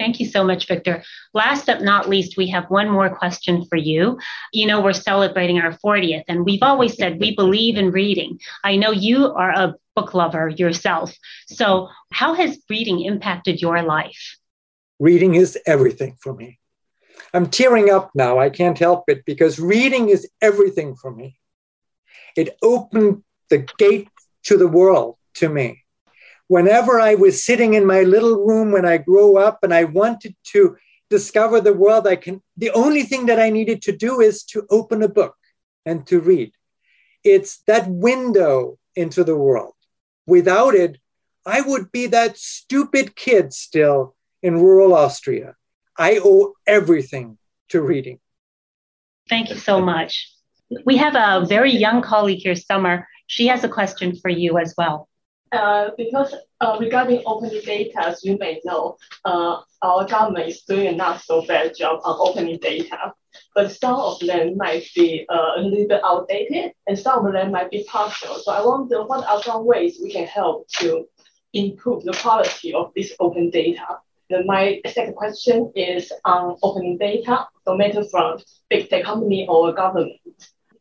[0.00, 1.04] Thank you so much, Viktor.
[1.34, 4.18] Last but not least, we have one more question for you.
[4.52, 8.40] You know, we're celebrating our 40th, and we've always said we believe in reading.
[8.64, 11.14] I know you are a book lover yourself.
[11.46, 14.36] So, how has reading impacted your life?
[14.98, 16.58] Reading is everything for me.
[17.32, 18.38] I'm tearing up now.
[18.40, 21.38] I can't help it because reading is everything for me.
[22.36, 24.08] It opened the gate
[24.44, 25.83] to the world to me
[26.48, 30.34] whenever I was sitting in my little room when I grew up and I wanted
[30.52, 30.76] to
[31.10, 34.66] discover the world, I can, the only thing that I needed to do is to
[34.70, 35.36] open a book
[35.86, 36.52] and to read.
[37.22, 39.74] It's that window into the world.
[40.26, 40.98] Without it,
[41.46, 45.56] I would be that stupid kid still in rural Austria.
[45.98, 47.38] I owe everything
[47.68, 48.18] to reading.
[49.28, 50.30] Thank you so much.
[50.84, 53.06] We have a very young colleague here, Summer.
[53.26, 55.08] She has a question for you as well.
[55.52, 60.88] Uh, because uh, regarding opening data, as you may know, uh, our government is doing
[60.88, 63.12] a not so bad job on opening data,
[63.54, 67.52] but some of them might be uh, a little bit outdated and some of them
[67.52, 68.34] might be partial.
[68.36, 71.06] So I wonder what are some ways we can help to
[71.52, 73.98] improve the quality of this open data.
[74.30, 78.40] Then my second question is on opening data, no matter from
[78.70, 80.18] big tech company or government.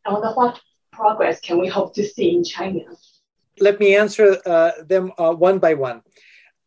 [0.06, 0.60] I wonder what
[0.92, 2.82] progress can we hope to see in China?
[3.60, 6.02] Let me answer uh, them uh, one by one.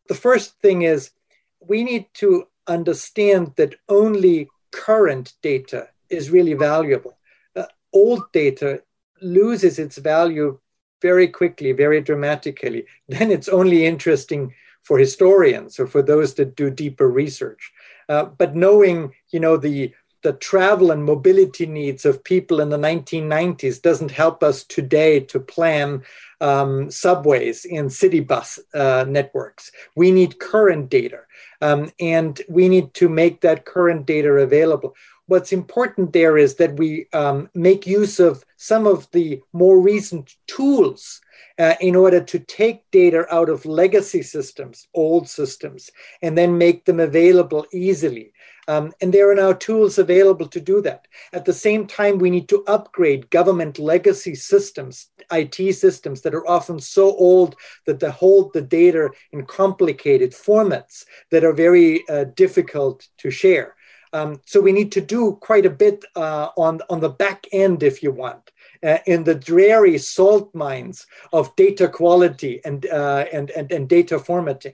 [0.07, 1.11] The first thing is
[1.59, 7.17] we need to understand that only current data is really valuable.
[7.55, 8.81] Uh, old data
[9.21, 10.59] loses its value
[11.01, 12.85] very quickly, very dramatically.
[13.09, 17.71] Then it's only interesting for historians or for those that do deeper research.
[18.07, 19.93] Uh, but knowing, you know, the
[20.23, 25.39] the travel and mobility needs of people in the 1990s doesn't help us today to
[25.39, 26.03] plan
[26.41, 29.71] um, subways and city bus uh, networks.
[29.95, 31.21] We need current data,
[31.61, 34.95] um, and we need to make that current data available.
[35.27, 40.35] What's important there is that we um, make use of some of the more recent
[40.47, 41.21] tools
[41.59, 45.89] uh, in order to take data out of legacy systems, old systems,
[46.21, 48.31] and then make them available easily.
[48.67, 51.07] Um, and there are now tools available to do that.
[51.31, 56.47] At the same time, we need to upgrade government legacy systems, IT systems that are
[56.47, 57.55] often so old
[57.85, 63.75] that they hold the data in complicated formats that are very uh, difficult to share.
[64.13, 67.83] Um, so we need to do quite a bit uh, on, on the back end,
[67.83, 68.51] if you want.
[68.83, 74.19] uh, in the dreary salt mines of data quality and, uh, and, and, and, data
[74.19, 74.73] formatting.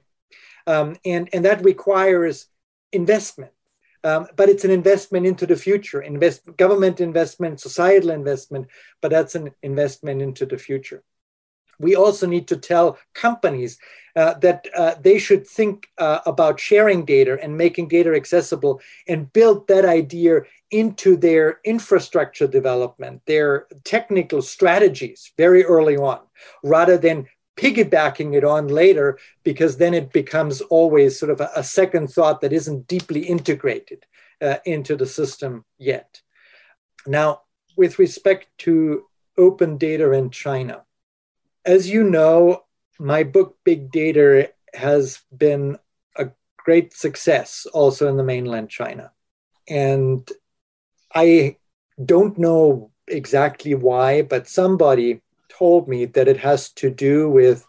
[0.68, 2.48] Um, and, and that requires
[2.91, 3.52] investment.
[4.04, 8.68] Um, but it's an investment into the future, invest, government investment, societal investment,
[9.01, 11.04] but that's an investment into the future.
[11.80, 13.78] We also need to tell companies
[14.16, 19.32] uh, that uh, they should think uh, about sharing data and making data accessible and
[19.34, 26.20] build that idea into their infrastructure development, their technical strategies very early on,
[26.64, 31.64] rather than piggybacking it on later, because then it becomes always sort of a, a
[31.64, 34.06] second thought that isn't deeply integrated
[34.41, 36.22] uh, into the system yet.
[37.06, 37.41] Now,
[37.78, 39.06] with respect to
[39.38, 40.84] open data in China,
[41.66, 42.64] as you know,
[42.99, 45.78] my book Big Data has been
[46.16, 49.12] a great success also in the mainland China.
[49.68, 50.30] And
[51.14, 51.58] I
[52.04, 55.22] don't know exactly why, but somebody
[55.64, 57.66] told me that it has to do with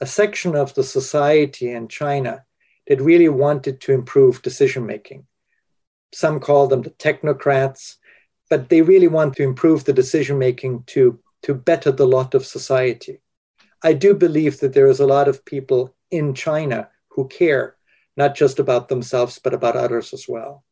[0.00, 2.44] a section of the society in China
[2.86, 5.26] that really wanted to improve decision making.
[6.12, 7.96] Some call them the technocrats,
[8.48, 12.46] but they really want to improve the decision making to, to better the lot of
[12.46, 13.18] society.
[13.82, 17.74] I do believe that there is a lot of people in China who care,
[18.16, 20.62] not just about themselves, but about others as well.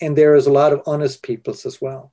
[0.00, 2.12] And there is a lot of honest peoples as well.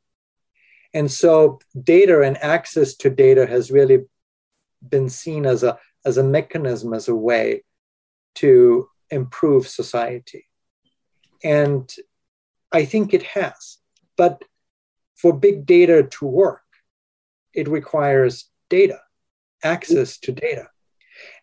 [0.94, 4.00] And so data and access to data has really
[4.88, 7.64] been seen as a, as a mechanism, as a way
[8.36, 10.48] to improve society.
[11.44, 11.94] And
[12.72, 13.78] I think it has.
[14.18, 14.44] But
[15.16, 16.62] for big data to work,
[17.54, 19.00] it requires data,
[19.64, 20.68] access to data.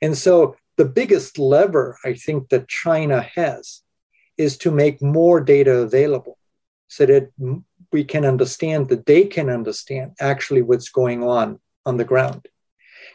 [0.03, 3.83] And so the biggest lever I think that China has
[4.37, 6.39] is to make more data available
[6.89, 7.31] so that
[7.93, 12.47] we can understand that they can understand actually what's going on on the ground.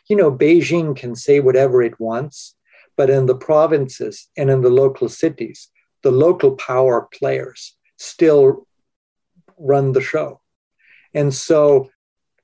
[0.09, 2.55] You know, Beijing can say whatever it wants,
[2.97, 5.69] but in the provinces and in the local cities,
[6.03, 8.67] the local power players still
[9.57, 10.41] run the show.
[11.13, 11.89] And so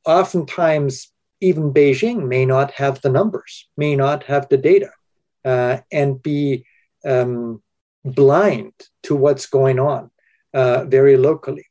[0.06, 1.12] oftentimes,
[1.42, 4.92] even Beijing may not have the numbers, may not have the data,
[5.44, 6.66] uh, and be
[7.06, 7.62] um,
[8.06, 8.74] blind
[9.04, 10.12] to what's going on
[10.54, 11.66] uh, very locally.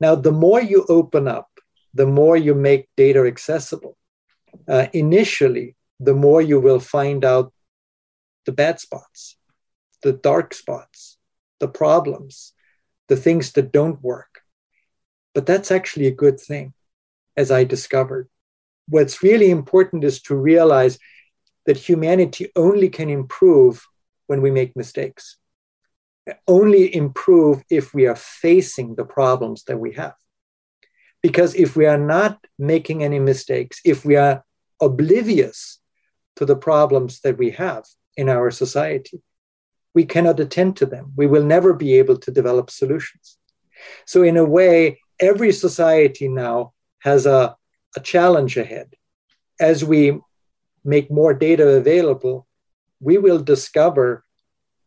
[0.00, 1.48] Now, the more you open up,
[1.94, 3.96] the more you make data accessible.
[4.66, 7.52] Uh, initially, the more you will find out
[8.46, 9.36] the bad spots,
[10.02, 11.18] the dark spots,
[11.58, 12.52] the problems,
[13.08, 14.42] the things that don't work.
[15.34, 16.74] But that's actually a good thing,
[17.36, 18.28] as I discovered.
[18.88, 20.98] What's really important is to realize
[21.66, 23.86] that humanity only can improve
[24.26, 25.36] when we make mistakes
[26.46, 30.14] only improve if we are facing the problems that we have.
[31.22, 34.44] Because if we are not making any mistakes, if we are
[34.80, 35.80] oblivious
[36.36, 37.84] to the problems that we have
[38.16, 39.20] in our society,
[39.94, 41.12] we cannot attend to them.
[41.16, 43.38] We will never be able to develop solutions.
[44.06, 47.56] So, in a way, every society now has a,
[47.96, 48.94] a challenge ahead.
[49.60, 50.20] As we
[50.84, 52.46] make more data available,
[53.00, 54.24] we will discover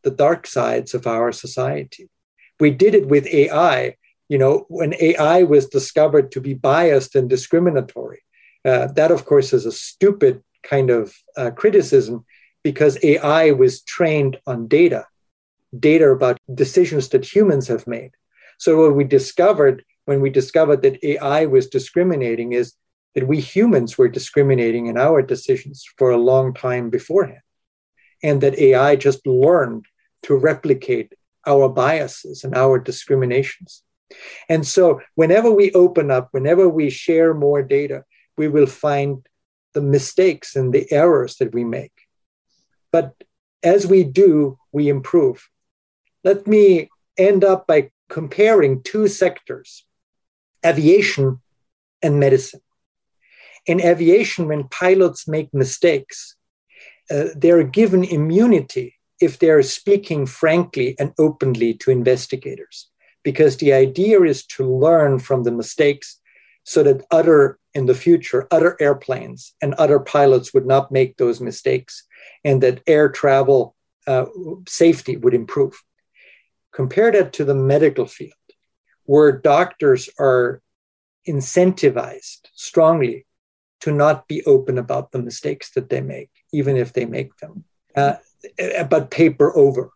[0.04, 2.10] the dark sides of our society.
[2.60, 3.96] We did it with AI.
[4.30, 8.24] You know, when AI was discovered to be biased and discriminatory,
[8.64, 12.26] uh, that of course is a stupid kind of uh, criticism
[12.64, 15.08] because AI was trained on data,
[15.78, 18.12] data about decisions that humans have made.
[18.60, 22.74] So what we discovered when we discovered that AI was discriminating is
[23.16, 27.42] that we humans were discriminating in our decisions for a long time beforehand.
[28.24, 29.86] And that AI just learned
[30.24, 31.14] to replicate
[31.46, 33.84] our biases and our discriminations.
[34.50, 38.04] And so, whenever we open up, whenever we share more data,
[38.38, 39.26] we will find
[39.74, 41.94] the mistakes and the errors that we make.
[42.92, 43.14] But
[43.64, 45.50] as we do, we improve.
[46.24, 49.86] Let me end up by comparing two sectors
[50.66, 51.40] aviation
[52.02, 52.62] and medicine.
[53.66, 56.36] In aviation, when pilots make mistakes,
[57.10, 62.90] uh, they're given immunity if they're speaking frankly and openly to investigators.
[63.24, 66.20] Because the idea is to learn from the mistakes
[66.64, 71.40] so that other in the future, other airplanes and other pilots would not make those
[71.40, 72.06] mistakes
[72.44, 73.76] and that air travel
[74.08, 74.26] uh,
[74.68, 75.82] safety would improve.
[76.74, 78.34] Compare that to the medical field,
[79.04, 80.62] where doctors are
[81.28, 83.26] incentivized strongly
[83.82, 87.64] to not be open about the mistakes that they make, even if they make them.
[87.96, 88.16] Uh,
[88.60, 89.92] Uh, but paper over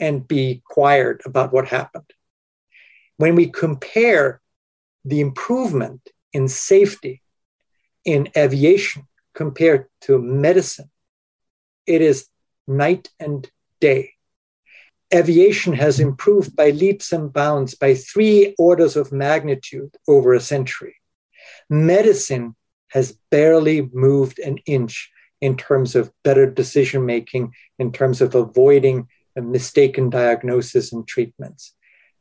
[0.00, 2.10] and be quiet about what happened.
[3.18, 4.40] When we compare
[5.04, 7.22] the improvement in safety
[8.04, 10.90] in aviation compared to medicine,
[11.86, 12.26] it is
[12.66, 13.48] night and
[13.80, 14.14] day.
[15.14, 20.96] Aviation has improved by leaps and bounds by three orders of magnitude over a century.
[21.68, 22.56] Medicine
[22.88, 25.11] has barely moved an inch
[25.42, 31.74] in terms of better decision making, in terms of avoiding a mistaken diagnosis and treatments.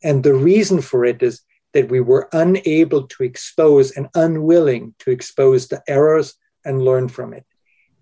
[0.04, 1.42] And the reason for it is
[1.74, 6.34] that we were unable to expose and unwilling to expose the errors
[6.66, 7.46] and learn from it.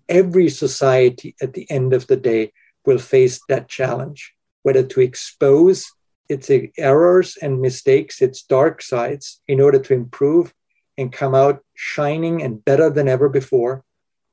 [0.08, 2.52] Every society at the end of the day
[2.86, 5.92] will face that challenge, whether to expose
[6.30, 10.54] its errors and mistakes, its dark sides, in order to improve
[10.96, 13.84] and come out shining and better than ever before,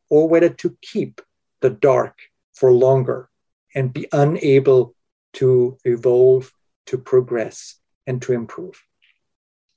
[0.10, 1.22] or whether to keep
[1.62, 2.18] the dark
[2.53, 3.30] for longer
[3.76, 4.95] and be unable
[5.34, 6.51] to evolve,
[6.88, 8.82] to progress, and to improve.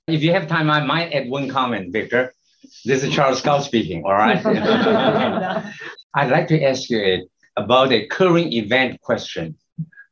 [0.07, 2.33] If you have time, I might add one comment, Viktor.
[2.85, 4.45] This is Charles Kao speaking, all right?
[6.15, 9.57] I'd like to ask you about a current event question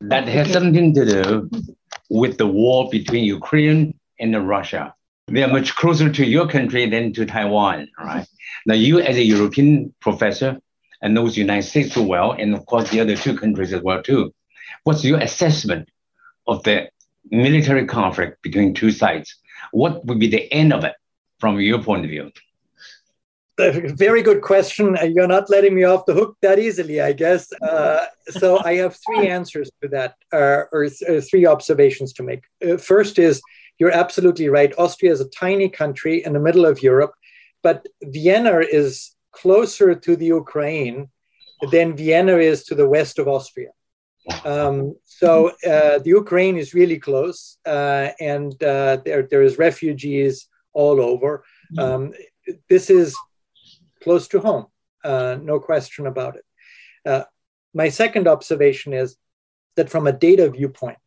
[0.01, 1.51] that has something to do
[2.11, 4.95] with the war between Ukraine and Russia.
[5.29, 8.27] They are much closer to your country than to Taiwan, right?
[8.67, 10.59] Now, you as a European professor
[11.03, 13.83] and knows the United States too well, and of course the other two countries as
[13.83, 14.33] well too.
[14.85, 15.89] What's your assessment
[16.47, 16.89] of the
[17.31, 19.37] military conflict between two sides?
[19.73, 20.95] What would be the end of it
[21.39, 22.33] from your point of view?
[23.59, 24.97] very good question.
[25.03, 27.53] You're not letting me off the hook that easily, I guess.
[27.61, 32.23] Uh, so I have three answers to that, uh, or th- uh, three observations to
[32.23, 32.45] make.
[32.65, 33.43] Uh, first is
[33.79, 34.73] you're absolutely right.
[34.79, 37.15] Austria is a tiny country in the middle of Europe,
[37.63, 41.09] but Vienna is closer to the Ukraine
[41.71, 43.71] than Vienna is to the west of Austria.
[44.45, 50.49] Um, so uh, the Ukraine is really close, uh, and uh, there there is refugees
[50.75, 51.45] all over.
[51.79, 52.13] Um,
[52.69, 53.17] this is
[54.03, 54.67] close to home,
[55.05, 56.45] uh, no question about it.
[57.07, 57.25] Uh,
[57.75, 59.17] my second observation is
[59.77, 60.99] that from a data viewpoint,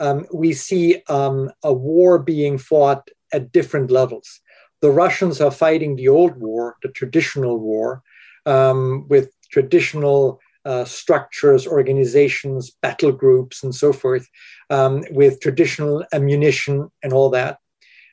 [0.00, 4.40] um, we see um, a war being fought at different levels.
[4.82, 8.02] The Russians are fighting the old war, the traditional war,
[8.46, 14.26] um, with traditional uh, structures, organizations, battle groups, and so forth,
[14.70, 17.58] um, with traditional ammunition and all that.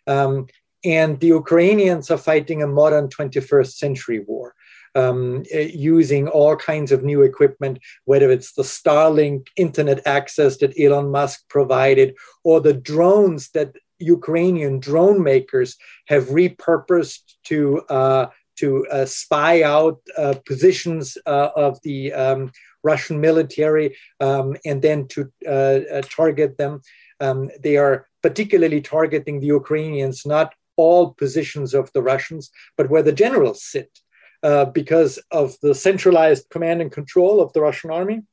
[0.07, 0.47] Um,
[0.83, 4.55] and the Ukrainians are fighting a modern 21st century war.
[4.93, 11.11] Um, using all kinds of new equipment, whether it's the Starlink internet access that Elon
[11.11, 15.77] Musk provided, or the drones that Ukrainian drone makers
[16.07, 18.25] have repurposed to uh,
[18.57, 22.51] to uh, spy out uh, positions uh, of the um,
[22.83, 26.81] Russian military um, and then to uh, uh, target them.
[27.19, 33.03] Um, they are particularly targeting the Ukrainians, not all positions of the Russians, but where
[33.03, 33.89] the generals sit,
[34.43, 38.23] uh, because of the centralized command and control of the Russian army.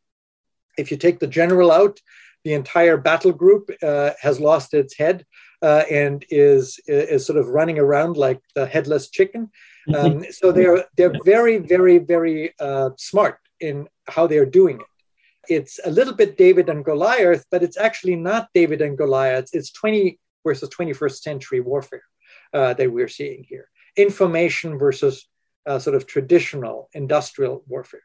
[0.77, 2.01] If you take the general out,
[2.45, 5.27] the entire battle group uh, has lost its head
[5.61, 9.51] uh, and is is sort of running around like the headless chicken.
[9.95, 14.87] Um, so they're they're very very very uh, smart in how they're doing it.
[15.53, 19.49] It's a little bit David and Goliath, but it's actually not David and Goliath.
[19.53, 22.05] It's 20 versus 21st century warfare
[22.53, 23.69] uh, that we're seeing here.
[23.97, 25.27] Information versus
[25.69, 28.03] uh, sort of traditional industrial warfare.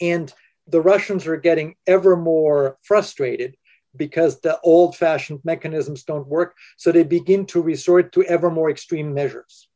[0.00, 0.32] And
[0.66, 3.56] the Russians are getting ever more frustrated
[3.96, 6.56] because the old fashioned mechanisms don't work.
[6.76, 9.68] So they begin to resort to ever more extreme measures.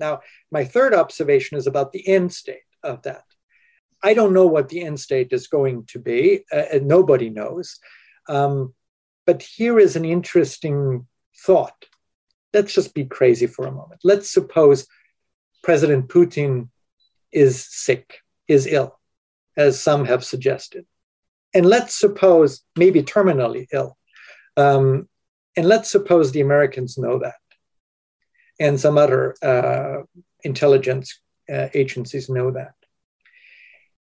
[0.00, 3.24] Now, my third observation is about the end state of that.
[4.02, 7.78] I don't know what the end state is going to be, uh, and nobody knows.
[8.28, 8.74] Um,
[9.26, 11.06] but here is an interesting
[11.44, 11.86] thought.
[12.52, 14.00] Let's just be crazy for a moment.
[14.04, 14.86] Let's suppose
[15.66, 16.68] President Putin
[17.32, 19.00] is sick, is ill,
[19.56, 20.86] as some have suggested.
[21.52, 23.96] And let's suppose, maybe terminally ill.
[24.56, 25.08] Um,
[25.56, 27.42] and let's suppose the Americans know that
[28.60, 30.02] and some other uh,
[30.44, 31.20] intelligence
[31.52, 32.74] uh, agencies know that.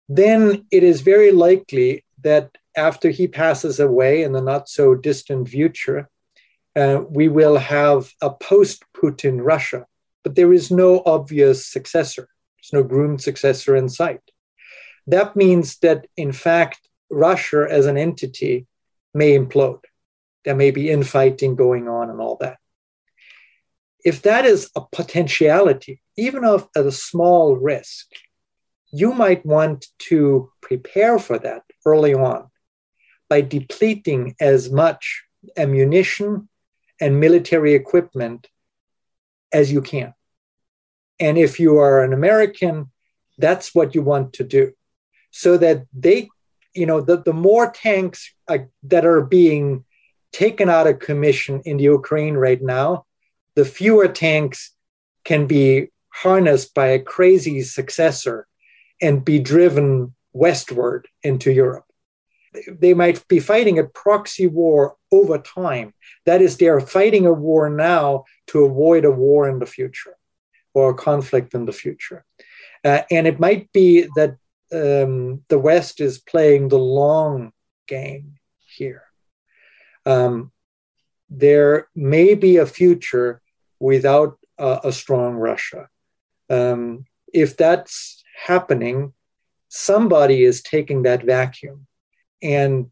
[0.07, 5.49] Then it is very likely that after he passes away in the not so distant
[5.49, 6.09] future,
[6.75, 9.87] uh, we will have a post Putin Russia,
[10.25, 12.27] but there is no obvious successor.
[12.57, 14.21] There's no groomed successor in sight.
[15.07, 18.67] That means that, in fact, Russia as an entity
[19.13, 19.85] may implode.
[20.43, 22.57] There may be infighting going on and all that
[24.05, 28.05] if that is a potentiality, even of a small risk,
[28.91, 32.47] you might want to prepare for that early on
[33.27, 35.23] by depleting as much
[35.57, 36.47] ammunition
[37.01, 38.47] and military equipment
[39.51, 40.13] as you can.
[41.19, 42.91] And if you are an American,
[43.37, 44.73] that's what you want to do.
[45.31, 46.29] So that they,
[46.73, 49.85] you know, the, the more tanks uh, that are being
[50.31, 53.05] taken out of commission in the Ukraine right now,
[53.55, 54.71] the fewer tanks
[55.23, 58.47] can be harnessed by a crazy successor
[59.01, 61.85] and be driven westward into Europe.
[62.69, 65.93] They might be fighting a proxy war over time.
[66.25, 70.15] That is, they are fighting a war now to avoid a war in the future
[70.75, 72.23] or conflict in the future.
[72.83, 74.37] Uh, and it might be that
[74.71, 77.51] um, the West is playing the long
[77.87, 78.35] game
[78.77, 79.03] here.
[80.05, 80.51] Um,
[81.29, 83.41] there may be a future
[83.79, 85.89] without a, a strong Russia.
[86.49, 89.13] Um, if that's happening,
[89.69, 91.87] somebody is taking that vacuum.
[92.43, 92.91] And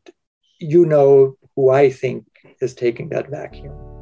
[0.59, 2.25] you know who I think
[2.61, 3.92] is taking that vacuum.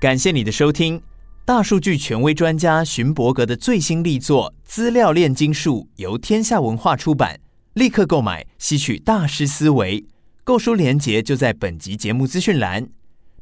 [0.00, 1.02] 感谢你的收听。
[1.44, 7.40] 大数据权威专家荀伯格的最新力作《资料炼金术》由天下文化出版，
[7.72, 10.06] 立刻购买，吸取大师思维。
[10.44, 12.86] 购书链接就在本集节目资讯栏。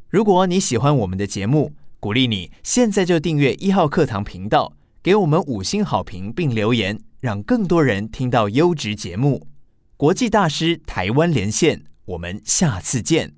[0.09, 9.47] 如果你喜欢我们的节目，鼓励你现在就订阅一号课堂频道，给我们五星好评并留言，让更多人听到优质节目。
[9.99, 13.35] 国际大师台湾连线，我们下次见。